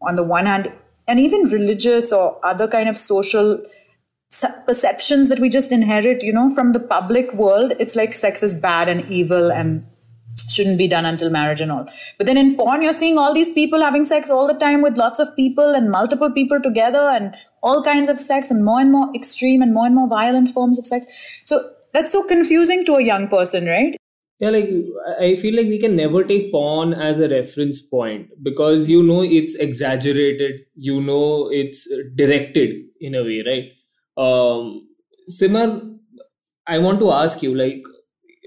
on 0.01 0.15
the 0.15 0.23
one 0.23 0.45
hand, 0.45 0.71
and 1.07 1.19
even 1.19 1.43
religious 1.43 2.13
or 2.13 2.39
other 2.45 2.67
kind 2.67 2.87
of 2.87 2.95
social 2.95 3.63
perceptions 4.65 5.29
that 5.29 5.39
we 5.39 5.49
just 5.49 5.71
inherit, 5.71 6.23
you 6.23 6.33
know, 6.33 6.53
from 6.53 6.73
the 6.73 6.79
public 6.79 7.33
world, 7.33 7.73
it's 7.79 7.95
like 7.95 8.13
sex 8.13 8.43
is 8.43 8.59
bad 8.59 8.89
and 8.89 9.09
evil 9.09 9.51
and 9.51 9.85
shouldn't 10.49 10.77
be 10.77 10.87
done 10.87 11.05
until 11.05 11.29
marriage 11.29 11.61
and 11.61 11.71
all. 11.71 11.85
But 12.17 12.27
then 12.27 12.37
in 12.37 12.55
porn, 12.55 12.81
you're 12.81 12.93
seeing 12.93 13.17
all 13.17 13.33
these 13.33 13.53
people 13.53 13.81
having 13.81 14.03
sex 14.03 14.29
all 14.29 14.47
the 14.47 14.59
time 14.59 14.81
with 14.81 14.97
lots 14.97 15.19
of 15.19 15.35
people 15.35 15.73
and 15.75 15.89
multiple 15.89 16.31
people 16.31 16.59
together 16.61 17.09
and 17.11 17.35
all 17.61 17.83
kinds 17.83 18.09
of 18.09 18.19
sex 18.19 18.51
and 18.51 18.63
more 18.63 18.79
and 18.79 18.91
more 18.91 19.09
extreme 19.15 19.61
and 19.61 19.73
more 19.73 19.85
and 19.85 19.95
more 19.95 20.09
violent 20.09 20.49
forms 20.49 20.79
of 20.79 20.85
sex. 20.85 21.41
So 21.45 21.61
that's 21.93 22.11
so 22.11 22.27
confusing 22.27 22.85
to 22.85 22.95
a 22.95 23.03
young 23.03 23.27
person, 23.27 23.65
right? 23.65 23.95
Yeah, 24.39 24.49
like 24.49 24.69
I 25.19 25.35
feel 25.35 25.55
like 25.55 25.67
we 25.67 25.79
can 25.79 25.95
never 25.95 26.23
take 26.23 26.51
porn 26.51 26.93
as 26.93 27.19
a 27.19 27.29
reference 27.29 27.81
point 27.81 28.29
because 28.41 28.89
you 28.89 29.03
know 29.03 29.21
it's 29.21 29.55
exaggerated, 29.55 30.61
you 30.75 31.01
know 31.01 31.49
it's 31.51 31.87
directed 32.15 32.85
in 32.99 33.15
a 33.15 33.23
way, 33.23 33.43
right? 33.45 33.71
Um, 34.17 34.87
Simar, 35.27 35.81
I 36.67 36.79
want 36.79 36.99
to 36.99 37.11
ask 37.11 37.43
you, 37.43 37.53
like, 37.55 37.83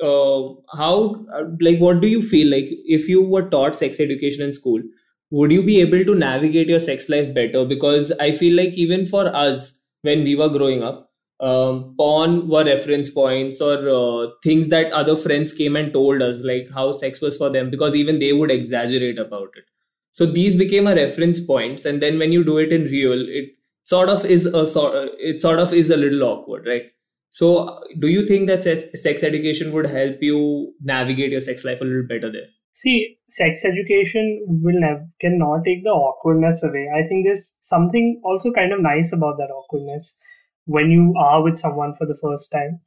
uh, 0.02 0.76
how, 0.76 1.24
like, 1.60 1.78
what 1.78 2.00
do 2.00 2.08
you 2.08 2.22
feel 2.22 2.50
like 2.50 2.66
if 2.86 3.08
you 3.08 3.22
were 3.22 3.48
taught 3.48 3.76
sex 3.76 4.00
education 4.00 4.44
in 4.44 4.52
school? 4.52 4.82
Would 5.30 5.50
you 5.50 5.62
be 5.62 5.80
able 5.80 6.04
to 6.04 6.14
navigate 6.14 6.68
your 6.68 6.78
sex 6.78 7.08
life 7.08 7.34
better? 7.34 7.64
Because 7.64 8.12
I 8.20 8.32
feel 8.32 8.56
like 8.56 8.74
even 8.74 9.06
for 9.06 9.34
us, 9.34 9.72
when 10.02 10.22
we 10.22 10.36
were 10.36 10.48
growing 10.48 10.82
up, 10.82 11.10
um, 11.40 11.94
porn 11.98 12.48
were 12.48 12.64
reference 12.64 13.10
points 13.10 13.60
or 13.60 13.88
uh, 13.88 14.30
things 14.42 14.68
that 14.68 14.92
other 14.92 15.16
friends 15.16 15.52
came 15.52 15.76
and 15.76 15.92
told 15.92 16.22
us, 16.22 16.38
like 16.42 16.68
how 16.72 16.92
sex 16.92 17.20
was 17.20 17.36
for 17.36 17.50
them, 17.50 17.70
because 17.70 17.94
even 17.94 18.18
they 18.18 18.32
would 18.32 18.50
exaggerate 18.50 19.18
about 19.18 19.48
it. 19.56 19.64
So 20.12 20.24
these 20.24 20.56
became 20.56 20.86
a 20.86 20.94
reference 20.94 21.40
points, 21.40 21.84
and 21.84 22.00
then 22.00 22.18
when 22.18 22.32
you 22.32 22.42
do 22.42 22.56
it 22.56 22.72
in 22.72 22.84
real, 22.84 23.28
it 23.28 23.50
sort 23.82 24.08
of 24.08 24.24
is 24.24 24.46
a 24.46 24.66
sort. 24.66 25.10
It 25.18 25.42
sort 25.42 25.58
of 25.58 25.74
is 25.74 25.90
a 25.90 25.96
little 25.96 26.22
awkward, 26.22 26.66
right? 26.66 26.90
So, 27.36 27.80
do 28.00 28.08
you 28.08 28.26
think 28.26 28.46
that 28.46 28.62
sex 28.62 29.22
education 29.22 29.70
would 29.72 29.84
help 29.84 30.22
you 30.22 30.72
navigate 30.80 31.32
your 31.32 31.40
sex 31.40 31.66
life 31.66 31.82
a 31.82 31.84
little 31.84 32.06
better 32.08 32.32
there? 32.32 32.48
See, 32.72 33.18
sex 33.28 33.62
education 33.62 34.46
will 34.48 34.80
never 34.80 35.04
cannot 35.20 35.64
take 35.66 35.84
the 35.84 35.90
awkwardness 35.90 36.62
away. 36.64 36.88
I 36.96 37.06
think 37.06 37.26
there's 37.26 37.54
something 37.60 38.22
also 38.24 38.52
kind 38.52 38.72
of 38.72 38.80
nice 38.80 39.12
about 39.12 39.36
that 39.36 39.50
awkwardness 39.50 40.16
when 40.64 40.90
you 40.90 41.12
are 41.18 41.42
with 41.42 41.58
someone 41.58 41.92
for 41.98 42.06
the 42.06 42.18
first 42.22 42.50
time. 42.50 42.80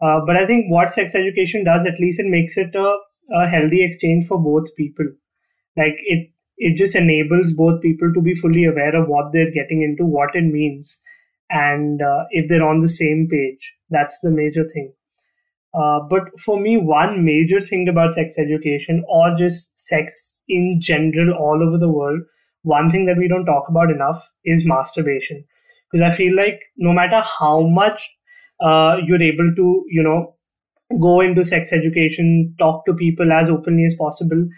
Uh, 0.00 0.20
but 0.24 0.36
I 0.36 0.46
think 0.46 0.66
what 0.70 0.90
sex 0.90 1.16
education 1.16 1.64
does, 1.64 1.84
at 1.84 1.98
least 1.98 2.20
it 2.20 2.26
makes 2.26 2.56
it 2.56 2.76
a, 2.76 2.96
a 3.34 3.48
healthy 3.48 3.84
exchange 3.84 4.28
for 4.28 4.38
both 4.38 4.76
people. 4.76 5.06
Like 5.76 5.98
it, 6.04 6.30
it 6.58 6.76
just 6.76 6.94
enables 6.94 7.54
both 7.54 7.82
people 7.82 8.12
to 8.14 8.20
be 8.20 8.34
fully 8.34 8.66
aware 8.66 8.94
of 8.94 9.08
what 9.08 9.32
they're 9.32 9.50
getting 9.50 9.82
into, 9.82 10.06
what 10.06 10.36
it 10.36 10.44
means, 10.44 11.00
and 11.50 12.02
uh, 12.02 12.24
if 12.30 12.48
they're 12.48 12.66
on 12.66 12.78
the 12.78 12.88
same 12.88 13.28
page. 13.30 13.74
That's 13.90 14.18
the 14.20 14.30
major 14.30 14.66
thing. 14.66 14.92
Uh, 15.74 16.00
but 16.08 16.38
for 16.40 16.58
me, 16.58 16.76
one 16.76 17.24
major 17.24 17.60
thing 17.60 17.86
about 17.88 18.14
sex 18.14 18.38
education 18.38 19.04
or 19.08 19.36
just 19.36 19.78
sex 19.78 20.40
in 20.48 20.78
general 20.80 21.34
all 21.34 21.62
over 21.66 21.76
the 21.76 21.88
world, 21.88 22.20
one 22.62 22.90
thing 22.90 23.04
that 23.06 23.18
we 23.18 23.28
don't 23.28 23.44
talk 23.44 23.68
about 23.68 23.90
enough 23.90 24.28
is 24.44 24.64
masturbation 24.66 25.44
because 25.90 26.02
I 26.02 26.14
feel 26.14 26.34
like 26.34 26.60
no 26.76 26.92
matter 26.92 27.20
how 27.20 27.60
much 27.60 28.10
uh, 28.60 28.96
you're 29.04 29.22
able 29.22 29.52
to, 29.54 29.84
you 29.88 30.02
know, 30.02 30.34
go 31.00 31.20
into 31.20 31.44
sex 31.44 31.72
education, 31.72 32.54
talk 32.58 32.86
to 32.86 32.94
people 32.94 33.32
as 33.32 33.50
openly 33.50 33.84
as 33.84 33.94
possible, 33.94 34.48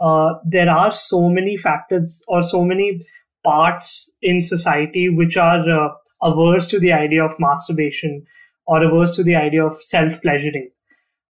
uh, 0.00 0.34
there 0.44 0.70
are 0.70 0.90
so 0.90 1.28
many 1.28 1.56
factors 1.56 2.22
or 2.28 2.42
so 2.42 2.64
many 2.64 3.04
parts 3.44 4.16
in 4.22 4.40
society 4.40 5.08
which 5.08 5.36
are 5.36 5.60
uh, 5.70 5.88
averse 6.22 6.66
to 6.68 6.78
the 6.78 6.92
idea 6.92 7.24
of 7.24 7.38
masturbation 7.38 8.24
or 8.66 8.82
averse 8.82 9.16
to 9.16 9.22
the 9.22 9.34
idea 9.34 9.64
of 9.64 9.82
self 9.82 10.20
pleasuring, 10.22 10.70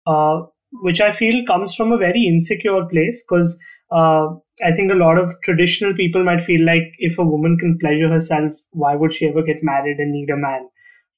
uh, 0.06 0.42
which 0.82 1.02
I 1.02 1.12
feel 1.12 1.46
comes 1.46 1.76
from 1.76 1.92
a 1.92 1.98
very 1.98 2.24
insecure 2.26 2.86
place 2.86 3.24
because 3.24 3.60
uh, 3.92 4.28
I 4.64 4.72
think 4.74 4.92
a 4.92 4.96
lot 4.96 5.18
of 5.18 5.34
traditional 5.44 5.94
people 5.94 6.24
might 6.24 6.42
feel 6.42 6.66
like 6.66 6.94
if 6.98 7.18
a 7.18 7.24
woman 7.24 7.58
can 7.58 7.78
pleasure 7.78 8.10
herself, 8.10 8.56
why 8.72 8.96
would 8.96 9.14
she 9.14 9.28
ever 9.28 9.42
get 9.42 9.64
married 9.64 9.98
and 9.98 10.12
need 10.12 10.30
a 10.30 10.38
man? 10.38 10.68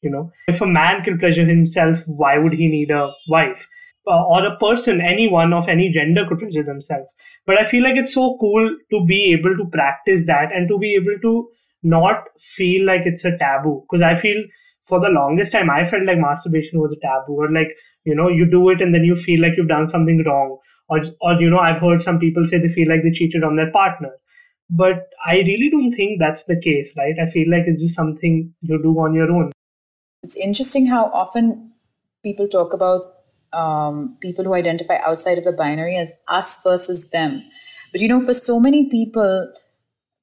You 0.02 0.12
know, 0.12 0.32
if 0.48 0.62
a 0.62 0.68
man 0.68 1.04
can 1.04 1.20
pleasure 1.20 1.46
himself, 1.46 2.00
why 2.08 2.38
would 2.38 2.54
he 2.54 2.68
need 2.68 2.90
a 2.92 3.12
wife? 3.28 3.68
Uh, 4.08 4.26
or 4.26 4.46
a 4.46 4.58
person, 4.58 5.02
anyone 5.02 5.54
of 5.54 5.68
any 5.68 5.90
gender 5.90 6.26
could 6.28 6.40
pleasure 6.40 6.64
themselves. 6.64 7.12
But 7.46 7.60
I 7.60 7.66
feel 7.66 7.84
like 7.84 7.98
it's 7.98 8.14
so 8.14 8.38
cool 8.40 8.78
to 8.92 9.06
be 9.06 9.34
able 9.34 9.58
to 9.58 9.70
practice 9.70 10.26
that 10.26 10.52
and 10.54 10.70
to 10.70 10.78
be 10.78 10.96
able 10.96 11.20
to 11.22 11.50
not 11.84 12.24
feel 12.40 12.86
like 12.86 13.02
it's 13.06 13.26
a 13.26 13.38
taboo. 13.38 13.86
Because 13.90 14.02
I 14.02 14.16
feel 14.16 14.44
for 14.84 15.00
the 15.00 15.10
longest 15.10 15.52
time, 15.52 15.70
I 15.70 15.86
felt 15.86 16.06
like 16.06 16.18
masturbation 16.18 16.80
was 16.80 16.94
a 16.94 17.00
taboo, 17.00 17.34
or 17.34 17.52
like, 17.52 17.76
you 18.04 18.16
know, 18.16 18.28
you 18.28 18.50
do 18.50 18.70
it 18.70 18.82
and 18.82 18.94
then 18.94 19.04
you 19.04 19.16
feel 19.16 19.42
like 19.42 19.54
you've 19.58 19.68
done 19.68 19.88
something 19.88 20.24
wrong. 20.26 20.58
Or 20.90 21.02
or 21.22 21.34
you 21.40 21.50
know 21.50 21.60
i've 21.60 21.80
heard 21.80 22.02
some 22.02 22.18
people 22.18 22.44
say 22.44 22.58
they 22.58 22.68
feel 22.68 22.90
like 22.90 23.04
they 23.04 23.12
cheated 23.12 23.44
on 23.44 23.56
their 23.56 23.72
partner. 23.72 24.10
But 24.70 25.08
i 25.26 25.36
really 25.36 25.70
don't 25.70 25.92
think 25.92 26.20
that's 26.20 26.46
the 26.46 26.60
case 26.60 26.94
right? 26.98 27.16
I 27.22 27.28
feel 27.28 27.50
like 27.50 27.68
it's 27.68 27.84
just 27.84 27.96
something 27.96 28.54
you 28.62 28.82
do 28.82 29.00
on 29.00 29.14
your 29.14 29.32
own. 29.32 29.52
It's 30.24 30.36
interesting 30.36 30.88
how 30.88 31.06
often 31.06 31.72
people 32.24 32.48
talk 32.48 32.74
about 32.74 33.14
um, 33.54 34.18
people 34.20 34.44
who 34.44 34.54
identify 34.54 34.98
outside 35.06 35.38
of 35.38 35.44
the 35.44 35.54
binary 35.54 35.96
as 35.96 36.12
us 36.28 36.62
versus 36.64 37.12
them. 37.12 37.44
But 37.92 38.02
you 38.02 38.08
know 38.08 38.20
for 38.20 38.34
so 38.34 38.60
many 38.60 38.90
people 38.90 39.54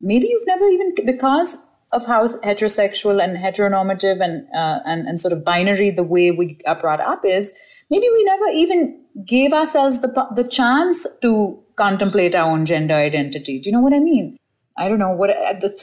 maybe 0.01 0.29
you've 0.29 0.47
never 0.47 0.65
even 0.65 0.95
because 1.05 1.57
of 1.93 2.07
how 2.07 2.27
heterosexual 2.27 3.23
and 3.23 3.37
heteronormative 3.37 4.21
and 4.21 4.47
uh, 4.55 4.81
and 4.85 5.07
and 5.07 5.21
sort 5.21 5.33
of 5.33 5.45
binary 5.45 5.91
the 5.91 6.03
way 6.03 6.31
we 6.31 6.59
are 6.67 6.79
brought 6.79 7.01
up 7.01 7.21
is 7.25 7.53
maybe 7.91 8.07
we 8.13 8.25
never 8.25 8.47
even 8.55 9.05
gave 9.25 9.53
ourselves 9.53 10.03
the, 10.03 10.09
the 10.35 10.47
chance 10.47 11.07
to 11.21 11.63
contemplate 11.77 12.35
our 12.35 12.51
own 12.51 12.67
gender 12.67 12.95
identity. 12.95 13.61
Do 13.61 13.71
you 13.71 13.73
know 13.73 13.81
what 13.81 13.95
I 13.95 14.01
mean? 14.01 14.37
I 14.79 14.89
don't 14.89 14.99
know 14.99 15.13
what 15.13 15.31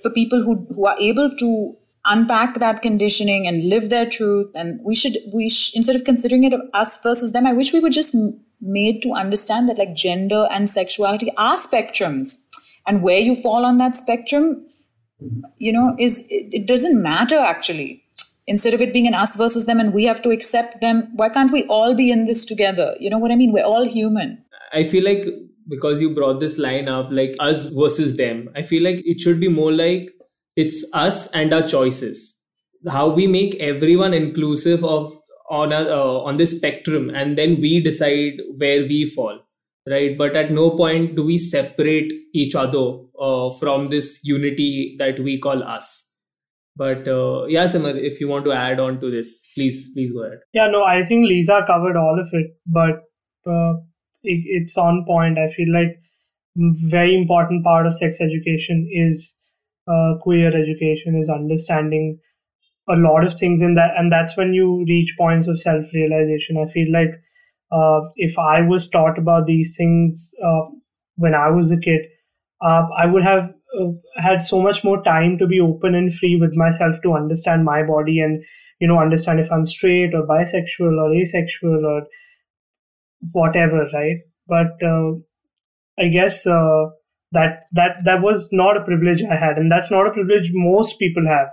for 0.01 0.09
people 0.11 0.41
who 0.41 0.67
who 0.75 0.85
are 0.85 0.97
able 0.99 1.35
to 1.37 1.77
unpack 2.05 2.55
that 2.55 2.81
conditioning 2.81 3.47
and 3.47 3.69
live 3.69 3.89
their 3.89 4.09
truth. 4.09 4.51
And 4.55 4.79
we 4.83 4.95
should 4.95 5.17
we 5.33 5.49
sh- 5.49 5.75
instead 5.75 5.95
of 5.95 6.03
considering 6.03 6.43
it 6.43 6.53
us 6.73 7.01
versus 7.01 7.31
them, 7.31 7.47
I 7.47 7.53
wish 7.53 7.73
we 7.73 7.79
were 7.79 7.89
just 7.89 8.15
made 8.61 9.01
to 9.01 9.13
understand 9.13 9.69
that 9.69 9.77
like 9.77 9.95
gender 9.95 10.47
and 10.51 10.69
sexuality 10.69 11.31
are 11.37 11.57
spectrums, 11.57 12.45
and 12.87 13.03
where 13.03 13.19
you 13.19 13.35
fall 13.35 13.65
on 13.65 13.77
that 13.77 13.95
spectrum, 13.95 14.65
you 15.57 15.71
know, 15.71 15.95
is 15.99 16.19
it, 16.29 16.53
it 16.53 16.67
doesn't 16.67 17.01
matter 17.01 17.37
actually. 17.37 18.03
Instead 18.45 18.73
of 18.73 18.81
it 18.81 18.91
being 18.91 19.07
an 19.07 19.13
us 19.13 19.37
versus 19.37 19.65
them 19.65 19.79
and 19.79 19.93
we 19.93 20.03
have 20.03 20.21
to 20.21 20.29
accept 20.29 20.81
them 20.81 21.07
why 21.15 21.29
can't 21.29 21.53
we 21.53 21.65
all 21.69 21.95
be 21.95 22.11
in 22.11 22.25
this 22.25 22.43
together? 22.45 22.95
You 22.99 23.09
know 23.09 23.17
what 23.17 23.31
i 23.31 23.35
mean? 23.35 23.53
We're 23.53 23.63
all 23.63 23.87
human. 23.87 24.43
I 24.73 24.83
feel 24.83 25.03
like 25.03 25.25
because 25.69 26.01
you 26.01 26.13
brought 26.13 26.41
this 26.41 26.57
line 26.57 26.89
up 26.89 27.07
like 27.09 27.37
us 27.39 27.67
versus 27.67 28.17
them 28.17 28.49
i 28.53 28.61
feel 28.61 28.83
like 28.83 28.97
it 29.05 29.21
should 29.21 29.39
be 29.39 29.47
more 29.47 29.71
like 29.71 30.09
it's 30.55 30.85
us 30.93 31.27
and 31.31 31.53
our 31.53 31.63
choices. 31.63 32.41
How 32.87 33.09
we 33.09 33.27
make 33.27 33.55
everyone 33.55 34.13
inclusive 34.13 34.83
of 34.83 35.15
on 35.49 35.71
a, 35.71 35.81
uh, 35.81 36.19
on 36.19 36.37
this 36.37 36.57
spectrum 36.57 37.09
and 37.09 37.37
then 37.37 37.59
we 37.61 37.81
decide 37.81 38.41
where 38.57 38.81
we 38.81 39.05
fall 39.05 39.39
right 39.87 40.17
but 40.17 40.35
at 40.35 40.51
no 40.51 40.71
point 40.71 41.15
do 41.15 41.25
we 41.25 41.37
separate 41.37 42.11
each 42.33 42.55
other 42.55 42.97
uh, 43.19 43.49
from 43.49 43.87
this 43.87 44.19
unity 44.23 44.95
that 44.97 45.19
we 45.19 45.39
call 45.39 45.63
us 45.63 46.13
but 46.75 47.07
uh, 47.07 47.45
yeah, 47.45 47.67
Simar, 47.67 47.95
if 47.95 48.19
you 48.19 48.27
want 48.27 48.45
to 48.45 48.51
add 48.51 48.79
on 48.79 48.99
to 48.99 49.11
this, 49.11 49.43
please, 49.53 49.91
please 49.93 50.11
go 50.11 50.23
ahead. 50.23 50.39
Yeah, 50.53 50.69
no, 50.71 50.83
I 50.83 51.03
think 51.05 51.27
Leeza 51.27 51.65
covered 51.67 51.95
all 51.95 52.19
of 52.19 52.27
it, 52.33 52.47
but 52.65 53.03
uh, 53.49 53.73
it, 54.23 54.41
it's 54.45 54.77
on 54.77 55.05
point. 55.07 55.37
I 55.37 55.53
feel 55.53 55.71
like 55.71 55.99
very 56.55 57.15
important 57.15 57.63
part 57.63 57.85
of 57.85 57.95
sex 57.95 58.19
education 58.21 58.89
is 58.91 59.35
uh, 59.87 60.15
queer 60.21 60.47
education, 60.47 61.15
is 61.15 61.29
understanding 61.29 62.19
a 62.89 62.95
lot 62.95 63.23
of 63.23 63.37
things 63.37 63.61
in 63.61 63.75
that, 63.75 63.91
and 63.95 64.11
that's 64.11 64.35
when 64.35 64.53
you 64.53 64.83
reach 64.87 65.13
points 65.17 65.47
of 65.47 65.59
self 65.59 65.85
realization. 65.93 66.57
I 66.57 66.71
feel 66.71 66.91
like 66.91 67.11
uh, 67.73 68.01
if 68.15 68.37
I 68.37 68.61
was 68.61 68.89
taught 68.89 69.17
about 69.17 69.47
these 69.47 69.75
things 69.75 70.33
uh, 70.45 70.61
when 71.15 71.33
I 71.33 71.49
was 71.49 71.71
a 71.71 71.79
kid, 71.79 72.01
uh, 72.61 72.83
I 72.97 73.05
would 73.07 73.23
have 73.23 73.49
uh, 73.79 73.91
had 74.17 74.41
so 74.41 74.61
much 74.61 74.83
more 74.83 75.03
time 75.03 75.37
to 75.39 75.47
be 75.47 75.59
open 75.59 75.95
and 75.95 76.13
free 76.13 76.37
with 76.39 76.53
myself 76.53 77.01
to 77.03 77.13
understand 77.13 77.65
my 77.65 77.83
body 77.83 78.19
and 78.19 78.43
you 78.79 78.87
know 78.87 78.99
understand 78.99 79.39
if 79.39 79.51
i'm 79.51 79.65
straight 79.65 80.13
or 80.13 80.27
bisexual 80.27 80.99
or 81.03 81.13
asexual 81.15 81.85
or 81.85 82.03
whatever 83.31 83.87
right? 83.93 84.17
But 84.47 84.83
uh, 84.83 85.13
i 85.99 86.07
guess 86.09 86.43
that 86.43 87.63
that 87.71 87.97
that 88.05 88.21
was 88.21 88.49
not 88.51 88.77
a 88.77 88.83
privilege 88.83 89.23
i 89.23 89.35
had 89.35 89.57
and 89.57 89.71
that's 89.71 89.91
not 89.91 90.07
a 90.07 90.11
privilege 90.11 90.51
most 90.53 90.99
people 90.99 91.25
have. 91.27 91.47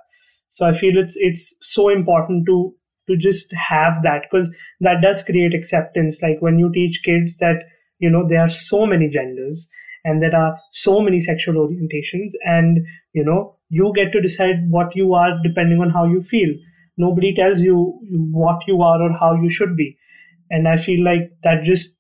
So 0.51 0.67
i 0.67 0.73
feel 0.73 0.99
it's 0.99 1.17
it's 1.17 1.57
so 1.61 1.89
important 1.89 2.47
to 2.47 2.75
to 3.09 3.17
just 3.17 3.53
have 3.53 4.03
that 4.03 4.23
because 4.23 4.51
that 4.81 5.01
does 5.03 5.23
create 5.23 5.55
acceptance. 5.55 6.21
Like 6.23 6.39
when 6.41 6.59
you 6.59 6.71
teach 6.73 7.03
kids 7.05 7.39
that 7.39 7.65
you 7.99 8.11
know 8.11 8.27
there 8.27 8.41
are 8.41 8.49
so 8.49 8.87
many 8.87 9.09
genders 9.09 9.69
and 10.05 10.23
there 10.23 10.35
are 10.35 10.59
so 10.73 11.01
many 11.01 11.21
sexual 11.21 11.55
orientations 11.67 12.33
and 12.45 12.79
you 13.13 13.25
know 13.25 13.57
you 13.69 13.93
get 13.95 14.13
to 14.13 14.21
decide 14.21 14.57
what 14.71 14.97
you 14.97 15.15
are 15.15 15.31
depending 15.43 15.81
on 15.81 15.91
how 15.91 16.05
you 16.05 16.23
feel. 16.23 16.55
Nobody 16.97 17.35
tells 17.35 17.61
you 17.61 17.99
what 18.33 18.67
you 18.67 18.83
are 18.83 19.01
or 19.03 19.13
how 19.13 19.35
you 19.35 19.49
should 19.51 19.77
be. 19.77 19.97
And 20.51 20.67
i 20.69 20.77
feel 20.77 21.05
like 21.05 21.31
that 21.43 21.63
just 21.63 21.99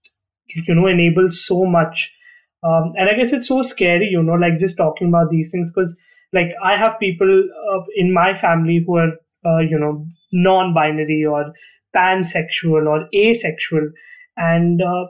you 0.54 0.74
know 0.74 0.86
enables 0.86 1.44
so 1.46 1.64
much. 1.64 2.14
Um, 2.62 2.92
and 2.98 3.08
i 3.08 3.14
guess 3.14 3.32
it's 3.32 3.48
so 3.48 3.62
scary 3.62 4.08
you 4.12 4.22
know 4.22 4.34
like 4.34 4.58
just 4.60 4.76
talking 4.76 5.08
about 5.08 5.30
these 5.30 5.50
things 5.50 5.72
because 5.72 5.96
like 6.34 6.50
i 6.62 6.76
have 6.76 6.98
people 7.00 7.30
uh, 7.72 7.80
in 7.96 8.12
my 8.12 8.34
family 8.34 8.84
who 8.86 8.98
are 8.98 9.12
uh, 9.46 9.60
you 9.60 9.78
know 9.78 10.06
non-binary 10.32 11.24
or 11.24 11.52
pansexual 11.94 12.86
or 12.86 13.08
asexual. 13.14 13.90
And 14.36 14.82
uh, 14.82 15.06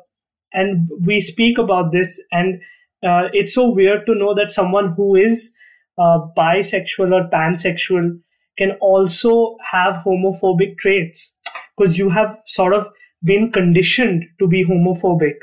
and 0.52 0.88
we 1.04 1.20
speak 1.20 1.59
about 1.59 1.92
this 1.92 2.20
and 2.33 2.61
uh, 3.02 3.28
it's 3.33 3.54
so 3.54 3.70
weird 3.70 4.04
to 4.06 4.14
know 4.14 4.35
that 4.35 4.50
someone 4.50 4.92
who 4.92 5.14
is 5.14 5.54
uh, 5.96 6.18
bisexual 6.37 7.12
or 7.12 7.30
pansexual 7.30 8.18
can 8.59 8.72
also 8.80 9.56
have 9.70 9.96
homophobic 9.96 10.76
traits. 10.78 11.38
Because 11.76 11.96
you 11.96 12.11
have 12.11 12.37
sort 12.46 12.74
of 12.74 12.87
been 13.24 13.50
conditioned 13.52 14.24
to 14.38 14.46
be 14.46 14.64
homophobic. 14.64 15.35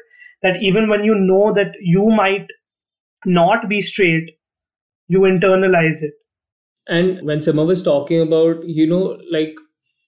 That 0.43 0.61
even 0.61 0.87
when 0.87 1.03
you 1.03 1.15
know 1.15 1.51
that 1.53 1.71
you 1.81 2.09
might 2.09 2.47
not 3.25 3.67
be 3.67 3.81
straight 3.81 4.37
you 5.07 5.21
internalize 5.21 6.03
it. 6.03 6.13
And 6.87 7.21
when 7.21 7.41
Simar 7.41 7.65
was 7.65 7.83
talking 7.83 8.21
about 8.21 8.63
you 8.63 8.87
know 8.87 9.19
like 9.31 9.55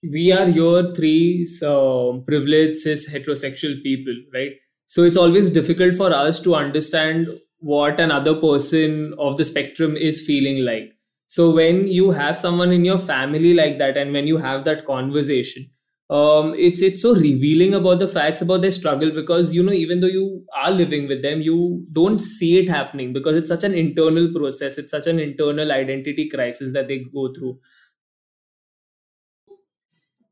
we 0.02 0.32
are 0.32 0.48
your 0.48 0.94
three 0.94 1.46
uh, 1.62 2.12
privileged 2.26 2.78
cis 2.80 3.08
heterosexual 3.12 3.82
people 3.82 4.14
right? 4.34 4.52
So 4.86 5.04
it's 5.04 5.16
always 5.16 5.50
difficult 5.50 5.94
for 5.94 6.12
us 6.12 6.40
to 6.40 6.54
understand 6.54 7.28
what 7.58 8.00
another 8.00 8.34
person 8.34 9.14
of 9.18 9.36
the 9.36 9.44
spectrum 9.44 9.96
is 9.96 10.24
feeling 10.26 10.64
like. 10.64 10.92
So 11.26 11.50
when 11.50 11.86
you 11.86 12.10
have 12.10 12.36
someone 12.36 12.72
in 12.72 12.84
your 12.84 12.98
family 12.98 13.54
like 13.54 13.78
that 13.78 13.96
and 13.96 14.12
when 14.12 14.26
you 14.26 14.38
have 14.38 14.64
that 14.64 14.86
conversation 14.86 15.70
um, 16.10 16.54
it's 16.58 16.82
it's 16.82 17.02
so 17.02 17.14
revealing 17.14 17.72
about 17.72 18.00
the 18.00 18.08
facts 18.08 18.42
about 18.42 18.62
their 18.62 18.72
struggle 18.72 19.12
because 19.12 19.54
you 19.54 19.62
know 19.62 19.72
even 19.72 20.00
though 20.00 20.08
you 20.08 20.44
are 20.60 20.72
living 20.72 21.06
with 21.06 21.22
them 21.22 21.40
you 21.40 21.84
don't 21.92 22.18
see 22.20 22.58
it 22.58 22.68
happening 22.68 23.12
because 23.12 23.36
it's 23.36 23.48
such 23.48 23.62
an 23.62 23.74
internal 23.74 24.32
process. 24.34 24.76
It's 24.76 24.90
such 24.90 25.06
an 25.06 25.20
internal 25.20 25.70
identity 25.70 26.28
crisis 26.28 26.72
that 26.72 26.88
they 26.88 27.04
go 27.14 27.32
through 27.32 27.60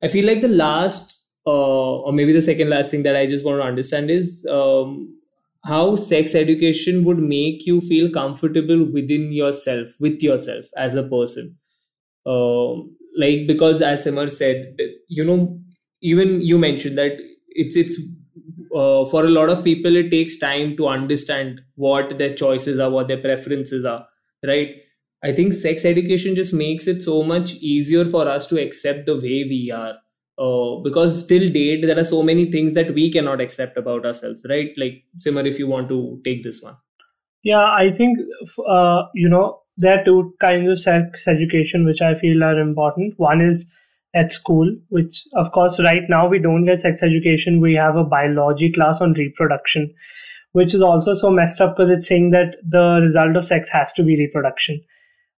i 0.03 0.09
feel 0.09 0.27
like 0.27 0.41
the 0.41 0.49
last 0.49 1.15
uh, 1.47 1.97
or 2.07 2.13
maybe 2.13 2.33
the 2.33 2.43
second 2.43 2.69
last 2.69 2.91
thing 2.91 3.03
that 3.03 3.17
i 3.17 3.27
just 3.27 3.45
want 3.45 3.61
to 3.61 3.67
understand 3.67 4.11
is 4.11 4.47
um, 4.51 5.15
how 5.65 5.97
sex 5.97 6.35
education 6.35 7.05
would 7.05 7.19
make 7.19 7.67
you 7.67 7.81
feel 7.81 8.11
comfortable 8.11 8.85
within 8.93 9.33
yourself 9.33 9.91
with 10.01 10.23
yourself 10.23 10.67
as 10.77 10.95
a 10.95 11.03
person. 11.03 11.57
Um, 12.27 12.97
like 13.17 13.47
because 13.47 13.83
as 13.83 14.05
Simar 14.05 14.29
said 14.29 14.77
you 15.09 15.25
know 15.25 15.59
even 16.03 16.41
you 16.41 16.59
mentioned 16.59 16.99
that 16.99 17.19
it's 17.49 17.77
it's 17.77 17.99
uh, 18.75 19.05
for 19.07 19.25
a 19.25 19.31
lot 19.31 19.49
of 19.49 19.65
people 19.65 19.97
it 19.97 20.11
takes 20.11 20.39
time 20.39 20.77
to 20.77 20.89
understand 20.89 21.63
what 21.75 22.19
their 22.19 22.35
choices 22.35 22.79
are 22.79 22.91
what 22.91 23.09
their 23.09 23.21
preferences 23.21 23.85
are 23.85 24.07
right 24.47 24.77
i 25.23 25.33
think 25.33 25.53
sex 25.53 25.85
education 25.85 26.35
just 26.35 26.53
makes 26.53 26.87
it 26.87 27.03
so 27.03 27.23
much 27.23 27.55
easier 27.55 28.05
for 28.05 28.29
us 28.29 28.47
to 28.47 28.61
accept 28.61 29.07
the 29.07 29.15
way 29.15 29.45
we 29.53 29.71
are 29.75 29.95
uh, 30.39 30.81
because 30.83 31.27
till 31.27 31.49
date 31.51 31.87
there 31.87 31.99
are 31.99 32.05
so 32.05 32.23
many 32.23 32.51
things 32.51 32.75
that 32.75 32.93
we 32.95 33.11
cannot 33.11 33.41
accept 33.41 33.77
about 33.77 34.07
ourselves 34.07 34.45
right 34.49 34.71
like 34.77 35.03
simar 35.19 35.47
if 35.47 35.59
you 35.59 35.67
want 35.67 35.89
to 35.89 36.21
take 36.25 36.43
this 36.43 36.63
one 36.63 36.77
yeah 37.43 37.65
i 37.81 37.91
think 37.91 38.19
uh, 38.67 39.03
you 39.15 39.29
know 39.29 39.61
there 39.77 39.99
are 39.99 40.05
two 40.05 40.35
kinds 40.41 40.69
of 40.69 40.81
sex 40.81 41.29
education 41.29 41.85
which 41.85 42.01
i 42.03 42.15
feel 42.15 42.43
are 42.43 42.59
important 42.61 43.15
one 43.17 43.41
is 43.41 43.67
at 44.15 44.33
school, 44.33 44.75
which 44.89 45.25
of 45.35 45.53
course 45.53 45.81
right 45.83 46.03
now 46.09 46.27
we 46.29 46.39
don't 46.39 46.65
get 46.65 46.81
sex 46.81 47.03
education. 47.03 47.61
We 47.61 47.75
have 47.75 47.97
a 47.97 48.05
biology 48.05 48.73
class 48.73 49.01
on 49.01 49.13
reproduction, 49.13 49.93
which 50.53 50.75
is 50.75 50.83
also 50.83 51.13
so 51.13 51.31
messed 51.31 51.61
up 51.61 51.77
because 51.77 51.91
it's 51.91 52.09
saying 52.09 52.31
that 52.31 52.57
the 52.67 53.01
result 53.03 53.37
of 53.37 53.45
sex 53.45 53.69
has 53.71 53.93
to 53.93 54.03
be 54.03 54.17
reproduction. 54.17 54.81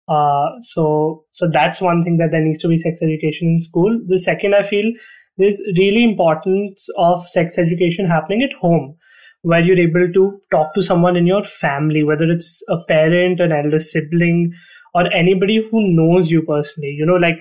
Uh, 0.09 0.49
so 0.61 1.23
so 1.33 1.47
that's 1.51 1.79
one 1.79 2.03
thing 2.03 2.17
that 2.17 2.31
there 2.31 2.41
needs 2.41 2.59
to 2.59 2.67
be 2.67 2.75
sex 2.75 3.01
education 3.01 3.47
in 3.47 3.59
school. 3.59 3.99
The 4.07 4.17
second, 4.17 4.55
I 4.55 4.63
feel 4.63 4.91
there's 5.37 5.61
really 5.77 6.03
importance 6.03 6.89
of 6.97 7.27
sex 7.27 7.57
education 7.57 8.05
happening 8.05 8.43
at 8.43 8.57
home 8.59 8.95
where 9.43 9.61
you're 9.61 9.79
able 9.79 10.11
to 10.11 10.41
talk 10.51 10.73
to 10.73 10.81
someone 10.81 11.15
in 11.15 11.25
your 11.25 11.43
family, 11.43 12.03
whether 12.03 12.25
it's 12.25 12.61
a 12.69 12.77
parent, 12.87 13.39
an 13.39 13.51
elder 13.51 13.79
sibling, 13.79 14.51
or 14.93 15.11
anybody 15.13 15.65
who 15.71 15.87
knows 15.91 16.29
you 16.29 16.41
personally. 16.41 16.89
You 16.89 17.05
know, 17.05 17.15
like 17.15 17.39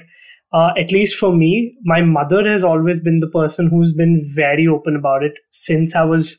uh, 0.53 0.71
at 0.79 0.93
least 0.93 1.17
for 1.17 1.35
me, 1.35 1.77
my 1.85 2.01
mother 2.01 2.49
has 2.49 2.65
always 2.65 3.01
been 3.01 3.21
the 3.21 3.29
person 3.29 3.69
who's 3.69 3.93
been 3.93 4.23
very 4.35 4.67
open 4.67 4.97
about 4.97 5.23
it 5.23 5.33
since 5.51 5.95
I 5.95 6.05
was 6.05 6.39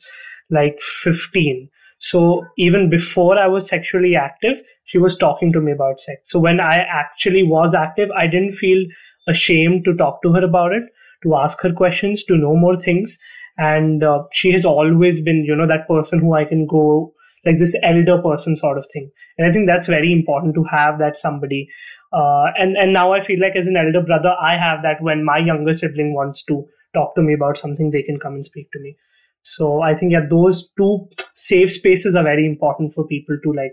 like 0.50 0.80
15. 0.80 1.68
So 1.98 2.44
even 2.56 2.88
before 2.90 3.38
I 3.38 3.46
was 3.46 3.68
sexually 3.68 4.16
active, 4.16 4.60
she 4.90 4.98
was 4.98 5.16
talking 5.16 5.52
to 5.52 5.60
me 5.60 5.72
about 5.72 6.00
sex. 6.00 6.30
So 6.30 6.38
when 6.38 6.60
I 6.60 6.78
actually 6.78 7.42
was 7.42 7.74
active, 7.74 8.10
I 8.16 8.26
didn't 8.26 8.52
feel 8.52 8.84
ashamed 9.28 9.84
to 9.84 9.94
talk 9.94 10.22
to 10.22 10.32
her 10.32 10.44
about 10.44 10.72
it, 10.72 10.82
to 11.22 11.36
ask 11.36 11.62
her 11.62 11.72
questions, 11.72 12.24
to 12.24 12.36
know 12.36 12.56
more 12.56 12.76
things. 12.76 13.18
And 13.56 14.02
uh, 14.02 14.24
she 14.32 14.52
has 14.52 14.64
always 14.64 15.20
been, 15.20 15.44
you 15.44 15.54
know, 15.54 15.66
that 15.66 15.86
person 15.86 16.18
who 16.18 16.34
I 16.34 16.44
can 16.44 16.66
go 16.66 17.12
like 17.46 17.58
this 17.58 17.76
elder 17.82 18.20
person 18.20 18.56
sort 18.56 18.78
of 18.78 18.86
thing. 18.92 19.10
And 19.38 19.46
I 19.46 19.52
think 19.52 19.66
that's 19.66 19.86
very 19.86 20.12
important 20.12 20.54
to 20.56 20.64
have 20.64 20.98
that 20.98 21.16
somebody 21.16 21.68
uh, 22.12 22.46
and 22.58 22.76
and 22.76 22.92
now 22.92 23.12
I 23.12 23.20
feel 23.20 23.40
like 23.40 23.54
as 23.54 23.68
an 23.68 23.76
elder 23.76 24.02
brother, 24.02 24.34
I 24.40 24.56
have 24.56 24.82
that 24.82 25.00
when 25.00 25.24
my 25.24 25.38
younger 25.38 25.72
sibling 25.72 26.14
wants 26.14 26.44
to 26.46 26.66
talk 26.92 27.14
to 27.14 27.22
me 27.22 27.34
about 27.34 27.56
something, 27.56 27.90
they 27.90 28.02
can 28.02 28.18
come 28.18 28.34
and 28.34 28.44
speak 28.44 28.70
to 28.72 28.80
me. 28.80 28.96
So 29.42 29.80
I 29.82 29.94
think 29.94 30.12
yeah, 30.12 30.26
those 30.28 30.70
two 30.76 31.08
safe 31.36 31.72
spaces 31.72 32.16
are 32.16 32.24
very 32.24 32.46
important 32.46 32.92
for 32.92 33.06
people 33.06 33.38
to 33.44 33.52
like 33.52 33.72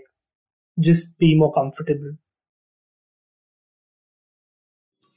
just 0.80 1.18
be 1.18 1.34
more 1.36 1.52
comfortable. 1.52 2.12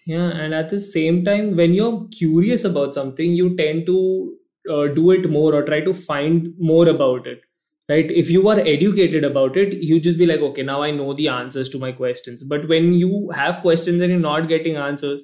Yeah, 0.05 0.29
and 0.29 0.53
at 0.53 0.69
the 0.69 0.79
same 0.79 1.23
time, 1.23 1.55
when 1.55 1.73
you're 1.73 2.07
curious 2.17 2.63
about 2.63 2.93
something, 2.95 3.33
you 3.33 3.55
tend 3.55 3.85
to 3.85 4.35
uh, 4.69 4.87
do 4.87 5.11
it 5.11 5.29
more 5.29 5.53
or 5.53 5.63
try 5.63 5.81
to 5.81 5.93
find 5.93 6.53
more 6.59 6.87
about 6.87 7.25
it 7.27 7.41
right? 7.89 8.09
If 8.11 8.29
you 8.29 8.47
are 8.47 8.59
educated 8.59 9.23
about 9.25 9.57
it 9.57 9.73
you 9.73 9.99
just 9.99 10.17
be 10.19 10.25
like 10.27 10.39
okay 10.39 10.61
now 10.61 10.83
i 10.83 10.91
know 10.91 11.13
the 11.13 11.27
answers 11.29 11.67
to 11.71 11.79
my 11.79 11.91
questions. 11.91 12.43
But 12.43 12.67
when 12.69 12.93
you 12.93 13.31
have 13.33 13.59
questions 13.61 14.01
and 14.01 14.11
you're 14.11 14.19
not 14.19 14.47
getting 14.47 14.75
answers 14.77 15.23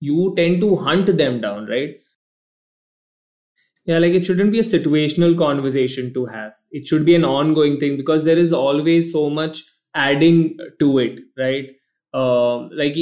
you 0.00 0.34
tend 0.36 0.60
to 0.60 0.76
hunt 0.76 1.06
them 1.16 1.40
down 1.40 1.66
right? 1.66 1.94
Yeah 3.86 3.98
like 3.98 4.12
it 4.14 4.24
shouldn't 4.24 4.50
be 4.52 4.58
a 4.60 4.62
situational 4.62 5.36
conversation 5.36 6.12
to 6.14 6.26
have. 6.26 6.52
It 6.70 6.86
should 6.86 7.04
be 7.04 7.14
an 7.14 7.24
ongoing 7.24 7.78
thing 7.78 7.96
because 7.96 8.24
there 8.24 8.38
is 8.38 8.52
always 8.52 9.12
so 9.12 9.28
much 9.30 9.62
adding 9.95 10.57
to 10.79 10.99
it 10.99 11.19
right 11.37 11.69
um, 12.13 12.69
like 12.73 12.95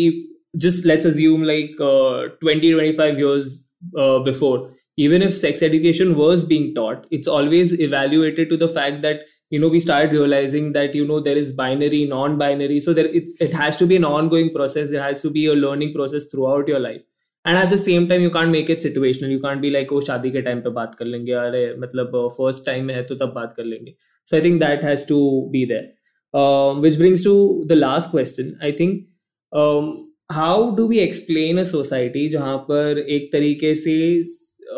just 0.57 0.85
let's 0.85 1.05
assume 1.05 1.43
like 1.43 1.71
uh, 1.79 2.27
20 2.41 2.71
25 2.73 3.17
years 3.19 3.67
uh, 3.97 4.19
before 4.19 4.71
even 4.97 5.21
if 5.21 5.35
sex 5.35 5.61
education 5.61 6.15
was 6.15 6.43
being 6.43 6.73
taught 6.75 7.05
it's 7.11 7.27
always 7.27 7.79
evaluated 7.79 8.49
to 8.49 8.57
the 8.57 8.67
fact 8.67 9.01
that 9.01 9.21
you 9.49 9.59
know 9.59 9.67
we 9.67 9.79
start 9.79 10.11
realizing 10.11 10.73
that 10.73 10.95
you 10.95 11.05
know 11.05 11.19
there 11.19 11.37
is 11.37 11.51
binary 11.51 12.05
non-binary 12.05 12.79
so 12.79 12.93
there 12.93 13.05
it, 13.05 13.29
it 13.39 13.53
has 13.53 13.77
to 13.77 13.85
be 13.85 13.95
an 13.95 14.05
ongoing 14.05 14.51
process 14.53 14.89
there 14.89 15.03
has 15.03 15.21
to 15.21 15.29
be 15.29 15.45
a 15.45 15.53
learning 15.53 15.93
process 15.93 16.25
throughout 16.25 16.67
your 16.67 16.79
life 16.79 17.01
and 17.45 17.57
at 17.57 17.69
the 17.69 17.77
same 17.77 18.07
time 18.09 18.21
you 18.21 18.31
can't 18.31 18.51
make 18.51 18.69
it 18.69 18.79
situational 18.79 19.29
you 19.29 19.39
can't 19.39 19.61
be 19.61 19.69
like 19.69 19.91
oh 19.91 20.01
शादी 20.07 20.31
के 20.31 20.43
time 20.47 20.63
पे 20.63 20.69
बात 20.79 20.95
कर 20.95 21.05
लेंगे 21.05 21.31
अरे 21.43 21.63
मतलब 21.79 22.17
first 22.39 22.65
time 22.69 22.83
में 22.89 22.93
है 22.95 23.03
तो 23.11 23.15
तब 23.15 23.31
बात 23.35 23.53
कर 23.57 23.63
लेंगे 23.63 23.93
so 24.31 24.37
I 24.37 24.41
think 24.41 24.59
that 24.65 24.83
has 24.83 25.05
to 25.11 25.19
be 25.53 25.63
there 25.65 25.87
um, 26.34 26.80
which 26.80 26.98
brings 26.98 27.22
to 27.24 27.64
the 27.66 27.76
last 27.76 28.10
question. 28.10 28.58
I 28.62 28.72
think 28.72 29.06
um, 29.52 30.12
how 30.30 30.70
do 30.70 30.86
we 30.86 31.00
explain 31.00 31.58
a 31.58 31.64
society 31.64 32.28
जहाँ 32.30 32.56
पर 32.70 32.98
एक 32.98 33.30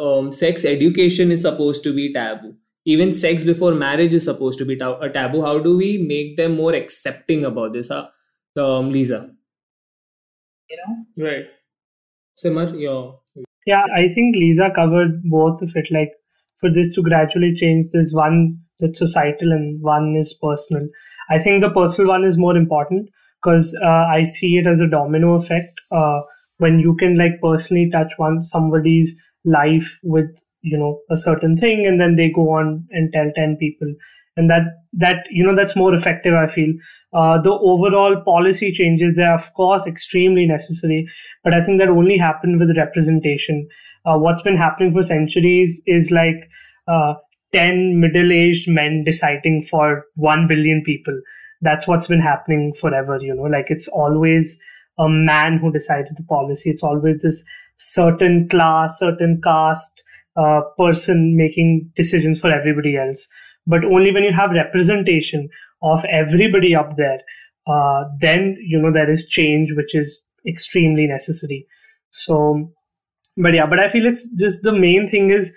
um, 0.00 0.32
sex 0.32 0.64
education 0.64 1.30
is 1.30 1.42
supposed 1.42 1.84
to 1.84 1.94
be 1.94 2.12
taboo. 2.12 2.54
Even 2.86 3.12
sex 3.12 3.44
before 3.44 3.74
marriage 3.74 4.12
is 4.12 4.24
supposed 4.24 4.58
to 4.58 4.64
be 4.64 4.76
ta- 4.76 4.98
a 5.00 5.08
taboo. 5.08 5.42
How 5.42 5.58
do 5.58 5.76
we 5.76 5.98
make 5.98 6.36
them 6.36 6.56
more 6.56 6.74
accepting 6.74 7.44
about 7.44 7.72
this, 7.72 7.88
huh? 7.88 8.08
um, 8.56 8.92
Leeza? 8.92 9.30
You 10.68 10.76
know, 10.76 11.26
right? 11.26 11.44
Simar, 12.36 12.74
your 12.74 13.20
yeah, 13.66 13.84
I 13.94 14.08
think 14.08 14.36
Leeza 14.36 14.74
covered 14.74 15.22
both 15.24 15.62
of 15.62 15.72
it. 15.74 15.88
Like 15.90 16.12
for 16.56 16.70
this 16.70 16.94
to 16.94 17.02
gradually 17.02 17.54
change, 17.54 17.88
there's 17.92 18.12
one 18.12 18.58
that's 18.78 18.98
societal 18.98 19.52
and 19.52 19.80
one 19.82 20.16
is 20.18 20.38
personal. 20.42 20.88
I 21.30 21.38
think 21.38 21.60
the 21.60 21.70
personal 21.70 22.08
one 22.10 22.24
is 22.24 22.38
more 22.38 22.56
important 22.56 23.08
because 23.42 23.76
uh, 23.82 24.06
I 24.10 24.24
see 24.24 24.56
it 24.58 24.66
as 24.66 24.80
a 24.80 24.88
domino 24.88 25.34
effect. 25.34 25.68
Uh, 25.92 26.20
when 26.58 26.78
you 26.78 26.94
can 26.96 27.18
like 27.18 27.32
personally 27.42 27.90
touch 27.90 28.12
one 28.16 28.44
somebody's 28.44 29.14
life 29.44 29.98
with 30.02 30.30
you 30.62 30.78
know 30.78 31.00
a 31.10 31.16
certain 31.16 31.56
thing, 31.56 31.86
and 31.86 32.00
then 32.00 32.16
they 32.16 32.30
go 32.30 32.50
on 32.50 32.86
and 32.90 33.12
tell 33.12 33.30
ten 33.34 33.56
people, 33.58 33.92
and 34.36 34.48
that 34.50 34.62
that 34.92 35.24
you 35.30 35.44
know 35.44 35.54
that's 35.54 35.76
more 35.76 35.94
effective. 35.94 36.34
I 36.34 36.46
feel 36.46 36.72
uh, 37.12 37.40
the 37.40 37.52
overall 37.52 38.20
policy 38.24 38.72
changes 38.72 39.16
they 39.16 39.24
are 39.24 39.34
of 39.34 39.52
course 39.54 39.86
extremely 39.86 40.46
necessary, 40.46 41.06
but 41.42 41.54
I 41.54 41.62
think 41.62 41.80
that 41.80 41.88
only 41.88 42.16
happen 42.16 42.58
with 42.58 42.76
representation. 42.76 43.68
Uh, 44.06 44.18
what's 44.18 44.42
been 44.42 44.56
happening 44.56 44.92
for 44.92 45.02
centuries 45.02 45.82
is 45.86 46.10
like 46.10 46.48
uh, 47.54 47.64
10 47.64 48.00
middle-aged 48.00 48.68
men 48.68 49.04
deciding 49.04 49.62
for 49.62 50.06
1 50.16 50.48
billion 50.48 50.82
people. 50.84 51.20
That's 51.60 51.88
what's 51.88 52.08
been 52.08 52.20
happening 52.20 52.74
forever 52.80 53.18
you 53.20 53.34
know 53.34 53.44
like 53.44 53.66
it's 53.68 53.88
always 53.88 54.60
a 54.98 55.08
man 55.08 55.58
who 55.58 55.72
decides 55.72 56.14
the 56.14 56.24
policy. 56.28 56.70
It's 56.70 56.82
always 56.82 57.22
this 57.22 57.44
certain 57.76 58.48
class 58.48 58.98
certain 58.98 59.40
caste 59.42 60.02
uh, 60.36 60.62
person 60.78 61.36
making 61.36 61.90
decisions 61.96 62.40
for 62.40 62.52
everybody 62.52 62.96
else. 62.96 63.28
But 63.66 63.84
only 63.84 64.12
when 64.12 64.24
you 64.24 64.32
have 64.32 64.50
representation 64.50 65.48
of 65.82 66.04
everybody 66.10 66.74
up 66.74 66.96
there 66.96 67.20
uh, 67.66 68.04
then 68.20 68.56
you 68.60 68.78
know 68.78 68.92
there 68.92 69.10
is 69.10 69.26
change 69.26 69.72
which 69.74 69.94
is 69.94 70.26
extremely 70.46 71.06
necessary. 71.06 71.66
So 72.10 72.72
but 73.36 73.54
yeah 73.54 73.66
but 73.66 73.80
i 73.80 73.88
feel 73.88 74.06
it's 74.06 74.30
just 74.34 74.62
the 74.62 74.72
main 74.72 75.08
thing 75.08 75.30
is 75.30 75.56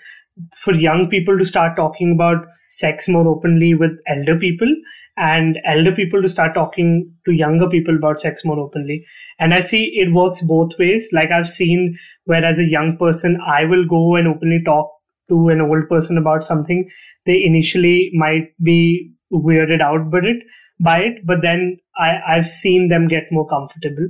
for 0.56 0.74
young 0.74 1.08
people 1.08 1.38
to 1.38 1.44
start 1.44 1.76
talking 1.76 2.12
about 2.12 2.46
sex 2.70 3.08
more 3.08 3.26
openly 3.26 3.74
with 3.74 3.92
elder 4.08 4.38
people 4.38 4.68
and 5.16 5.58
elder 5.64 5.92
people 5.92 6.22
to 6.22 6.28
start 6.28 6.54
talking 6.54 7.12
to 7.24 7.32
younger 7.32 7.68
people 7.68 7.96
about 7.96 8.20
sex 8.20 8.44
more 8.44 8.58
openly. 8.58 9.04
And 9.38 9.54
i 9.54 9.60
see 9.60 9.84
it 9.94 10.12
works 10.12 10.42
both 10.42 10.78
ways. 10.78 11.08
Like 11.12 11.30
i've 11.30 11.48
seen 11.48 11.98
where 12.24 12.44
as 12.44 12.58
a 12.58 12.68
young 12.68 12.96
person 12.98 13.38
i 13.46 13.64
will 13.64 13.86
go 13.86 14.16
and 14.16 14.28
openly 14.28 14.62
talk 14.64 14.90
to 15.28 15.48
an 15.48 15.60
old 15.60 15.88
person 15.88 16.16
about 16.16 16.44
something. 16.44 16.88
They 17.26 17.42
initially 17.44 18.10
might 18.14 18.52
be 18.62 19.12
weirded 19.32 19.82
out 19.82 20.10
by 20.10 20.18
it 20.18 20.42
by 20.80 20.98
it 21.00 21.26
but 21.26 21.42
then 21.42 21.76
I, 21.98 22.20
i've 22.28 22.46
seen 22.46 22.88
them 22.88 23.08
get 23.08 23.24
more 23.32 23.46
comfortable. 23.46 24.08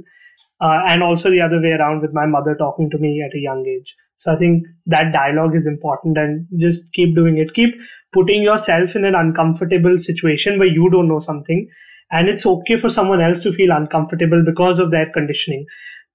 Uh, 0.61 0.81
and 0.89 1.05
also 1.05 1.31
the 1.31 1.41
other 1.41 1.61
way 1.63 1.71
around 1.71 2.03
with 2.03 2.13
my 2.13 2.27
mother 2.27 2.57
talking 2.57 2.91
to 2.91 2.99
me 2.99 3.23
at 3.25 3.35
a 3.35 3.41
young 3.41 3.65
age 3.67 3.95
so 4.19 4.35
I 4.35 4.37
think 4.37 4.67
that 4.87 5.13
dialogue 5.13 5.55
is 5.55 5.67
important 5.67 6.19
and 6.19 6.47
just 6.59 6.93
keep 6.93 7.15
doing 7.15 7.39
it. 7.39 7.55
Keep 7.55 7.75
putting 8.13 8.43
yourself 8.43 8.97
in 8.97 9.05
an 9.05 9.15
uncomfortable 9.15 9.97
situation 9.97 10.59
where 10.59 10.69
you 10.69 10.91
don't 10.91 11.09
know 11.09 11.21
something. 11.21 11.69
And 12.11 12.29
it's 12.29 12.45
okay 12.45 12.79
for 12.79 12.89
someone 12.89 13.21
else 13.21 13.41
to 13.43 13.53
feel 13.53 13.71
uncomfortable 13.71 14.43
because 14.45 14.81
of 14.81 14.91
their 14.91 15.11
conditioning. 15.13 15.67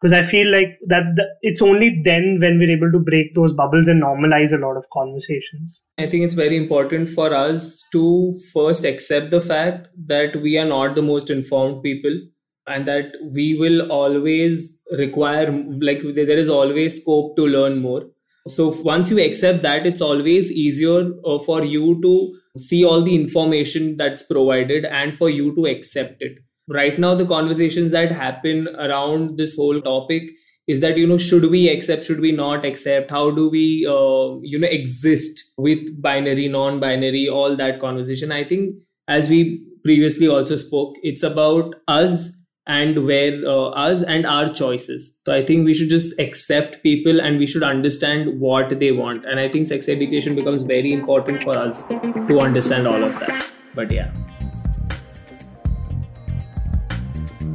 Because 0.01 0.11
I 0.11 0.21
feel 0.21 0.51
like 0.51 0.79
that 0.87 1.03
the, 1.15 1.23
it's 1.43 1.61
only 1.61 2.01
then 2.03 2.39
when 2.41 2.59
we're 2.59 2.75
able 2.75 2.91
to 2.91 2.99
break 2.99 3.33
those 3.35 3.53
bubbles 3.53 3.87
and 3.87 4.03
normalize 4.03 4.51
a 4.51 4.57
lot 4.57 4.75
of 4.75 4.85
conversations. 4.91 5.85
I 5.97 6.07
think 6.07 6.25
it's 6.25 6.33
very 6.33 6.57
important 6.57 7.09
for 7.09 7.33
us 7.33 7.85
to 7.93 8.33
first 8.53 8.83
accept 8.83 9.31
the 9.31 9.39
fact 9.39 9.87
that 10.07 10.41
we 10.41 10.57
are 10.57 10.65
not 10.65 10.95
the 10.95 11.01
most 11.01 11.29
informed 11.29 11.83
people 11.83 12.19
and 12.67 12.87
that 12.87 13.13
we 13.31 13.57
will 13.57 13.91
always 13.91 14.81
require 14.97 15.51
like 15.81 16.01
there 16.15 16.37
is 16.37 16.49
always 16.49 17.01
scope 17.01 17.35
to 17.35 17.47
learn 17.47 17.79
more. 17.79 18.03
So 18.47 18.73
once 18.83 19.09
you 19.09 19.23
accept 19.23 19.61
that 19.61 19.85
it's 19.85 20.01
always 20.01 20.51
easier 20.51 21.11
uh, 21.25 21.39
for 21.39 21.63
you 21.63 22.01
to 22.01 22.37
see 22.57 22.83
all 22.83 23.01
the 23.01 23.15
information 23.15 23.97
that's 23.97 24.23
provided 24.23 24.85
and 24.85 25.15
for 25.15 25.29
you 25.29 25.55
to 25.55 25.65
accept 25.65 26.21
it. 26.21 26.37
Right 26.67 26.97
now 26.97 27.15
the 27.15 27.25
conversations 27.25 27.91
that 27.91 28.11
happen 28.11 28.67
around 28.77 29.37
this 29.37 29.55
whole 29.55 29.81
topic 29.81 30.29
is 30.67 30.79
that 30.79 30.97
you 30.97 31.05
know 31.05 31.17
should 31.17 31.49
we 31.49 31.67
accept 31.67 32.05
should 32.05 32.19
we 32.19 32.31
not 32.31 32.63
accept? 32.65 33.11
How 33.11 33.31
do 33.31 33.49
we 33.49 33.85
uh, 33.85 34.39
you 34.41 34.59
know 34.59 34.67
exist 34.67 35.53
with 35.57 36.01
binary 36.01 36.47
non 36.47 36.79
binary 36.79 37.27
all 37.27 37.55
that 37.57 37.79
conversation? 37.81 38.31
I 38.31 38.43
think 38.45 38.75
as 39.07 39.29
we 39.29 39.65
previously 39.83 40.29
also 40.29 40.55
spoke 40.55 40.95
it's 41.03 41.23
about 41.23 41.75
us 41.89 42.31
and 42.66 43.06
where 43.06 43.34
uh, 43.46 43.68
us 43.82 44.02
and 44.04 44.26
our 44.26 44.48
choices 44.50 45.04
so 45.24 45.32
i 45.32 45.42
think 45.42 45.64
we 45.64 45.74
should 45.74 45.88
just 45.88 46.18
accept 46.20 46.82
people 46.82 47.20
and 47.20 47.38
we 47.38 47.46
should 47.46 47.62
understand 47.62 48.40
what 48.40 48.78
they 48.80 48.90
want 48.92 49.24
and 49.24 49.40
i 49.40 49.48
think 49.48 49.66
sex 49.66 49.88
education 49.88 50.34
becomes 50.34 50.62
very 50.64 50.92
important 50.92 51.42
for 51.42 51.56
us 51.58 51.84
to 52.28 52.40
understand 52.40 52.86
all 52.86 53.02
of 53.04 53.18
that 53.20 53.48
but 53.74 53.90
yeah 53.90 54.10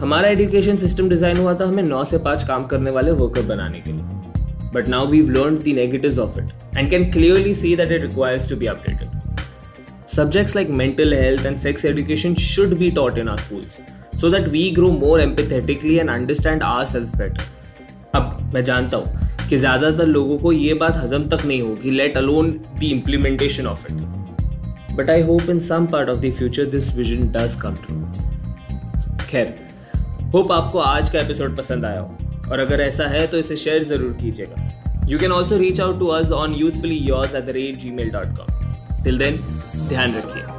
हमारा 0.01 0.29
education 0.29 0.77
system 0.77 1.09
design 1.09 1.37
हुआ 1.37 1.53
था 1.59 1.65
हमें 1.67 1.83
नौ 1.83 2.03
से 2.05 2.17
पांच 2.23 2.43
काम 2.47 2.65
करने 2.67 2.91
वाले 2.91 3.11
worker 3.19 3.41
बनाने 3.51 3.79
के 3.81 3.91
लिए 3.91 4.71
but 4.73 4.87
now 4.87 5.07
weave 5.07 5.29
learn 5.31 5.57
the 5.57 5.75
negatives 5.75 6.17
of 6.19 6.37
it 6.39 6.77
and 6.77 6.89
can 6.89 7.09
clearly 7.11 7.53
see 7.53 7.75
that 7.75 7.91
it 7.91 8.01
requires 8.01 8.49
to 8.49 8.55
be 8.55 8.65
updated 8.73 10.09
subjects 10.15 10.55
like 10.55 10.69
mental 10.81 11.13
health 11.13 11.45
and 11.45 11.57
sex 11.59 11.85
education 11.85 12.35
should 12.47 12.73
be 12.79 12.89
taught 12.95 13.17
in 13.17 13.27
our 13.29 13.37
schools 13.37 13.79
so 14.20 14.34
we 14.48 14.70
grow 14.70 14.88
more 14.88 15.20
empathetically 15.20 15.94
and 15.94 16.10
understand 16.10 16.62
understand 16.62 16.92
self 16.92 17.16
better 17.16 18.18
अब 18.18 18.50
मैं 18.54 18.64
जानता 18.64 18.96
हूँ 18.96 19.48
कि 19.48 19.56
ज़्यादातर 19.56 20.06
लोगों 20.06 20.38
को 20.38 20.52
ये 20.52 20.74
बात 20.74 20.96
हजम 20.96 21.22
तक 21.28 21.44
नहीं 21.46 21.62
होगी 21.62 21.90
let 21.90 22.16
alone 22.16 22.50
the 22.78 22.82
implementation 22.82 23.66
of 23.66 23.86
it 23.86 24.96
but 24.96 25.10
I 25.10 25.22
hope 25.22 25.50
in 25.50 25.60
some 25.60 25.86
part 25.86 26.08
of 26.08 26.18
the 26.18 26.32
future 26.38 26.66
this 26.66 26.94
vision 26.96 27.28
does 27.32 27.54
come 27.62 27.76
true 27.86 27.96
खैर 29.30 29.54
होप 30.34 30.52
आपको 30.52 30.78
आज 30.80 31.10
का 31.10 31.18
एपिसोड 31.20 31.56
पसंद 31.56 31.84
आया 31.84 32.00
हो। 32.00 32.50
और 32.50 32.60
अगर 32.60 32.80
ऐसा 32.80 33.08
है 33.08 33.26
तो 33.26 33.38
इसे 33.38 33.56
शेयर 33.56 33.84
ज़रूर 33.84 34.16
कीजिएगा। 34.20 35.06
You 35.08 35.18
can 35.18 35.32
also 35.32 35.56
reach 35.58 35.80
out 35.80 35.98
to 35.98 36.06
us 36.18 36.30
on 36.32 36.54
youthfully 36.54 36.96
yours 37.08 37.34
at 37.34 37.44
the 37.46 37.50
rate 37.56 37.76
gmail 37.90 38.10
dot 38.10 38.36
com 38.36 39.04
till 39.04 39.18
then 39.18 39.36
ध्यान 39.88 40.14
रखिए। 40.14 40.57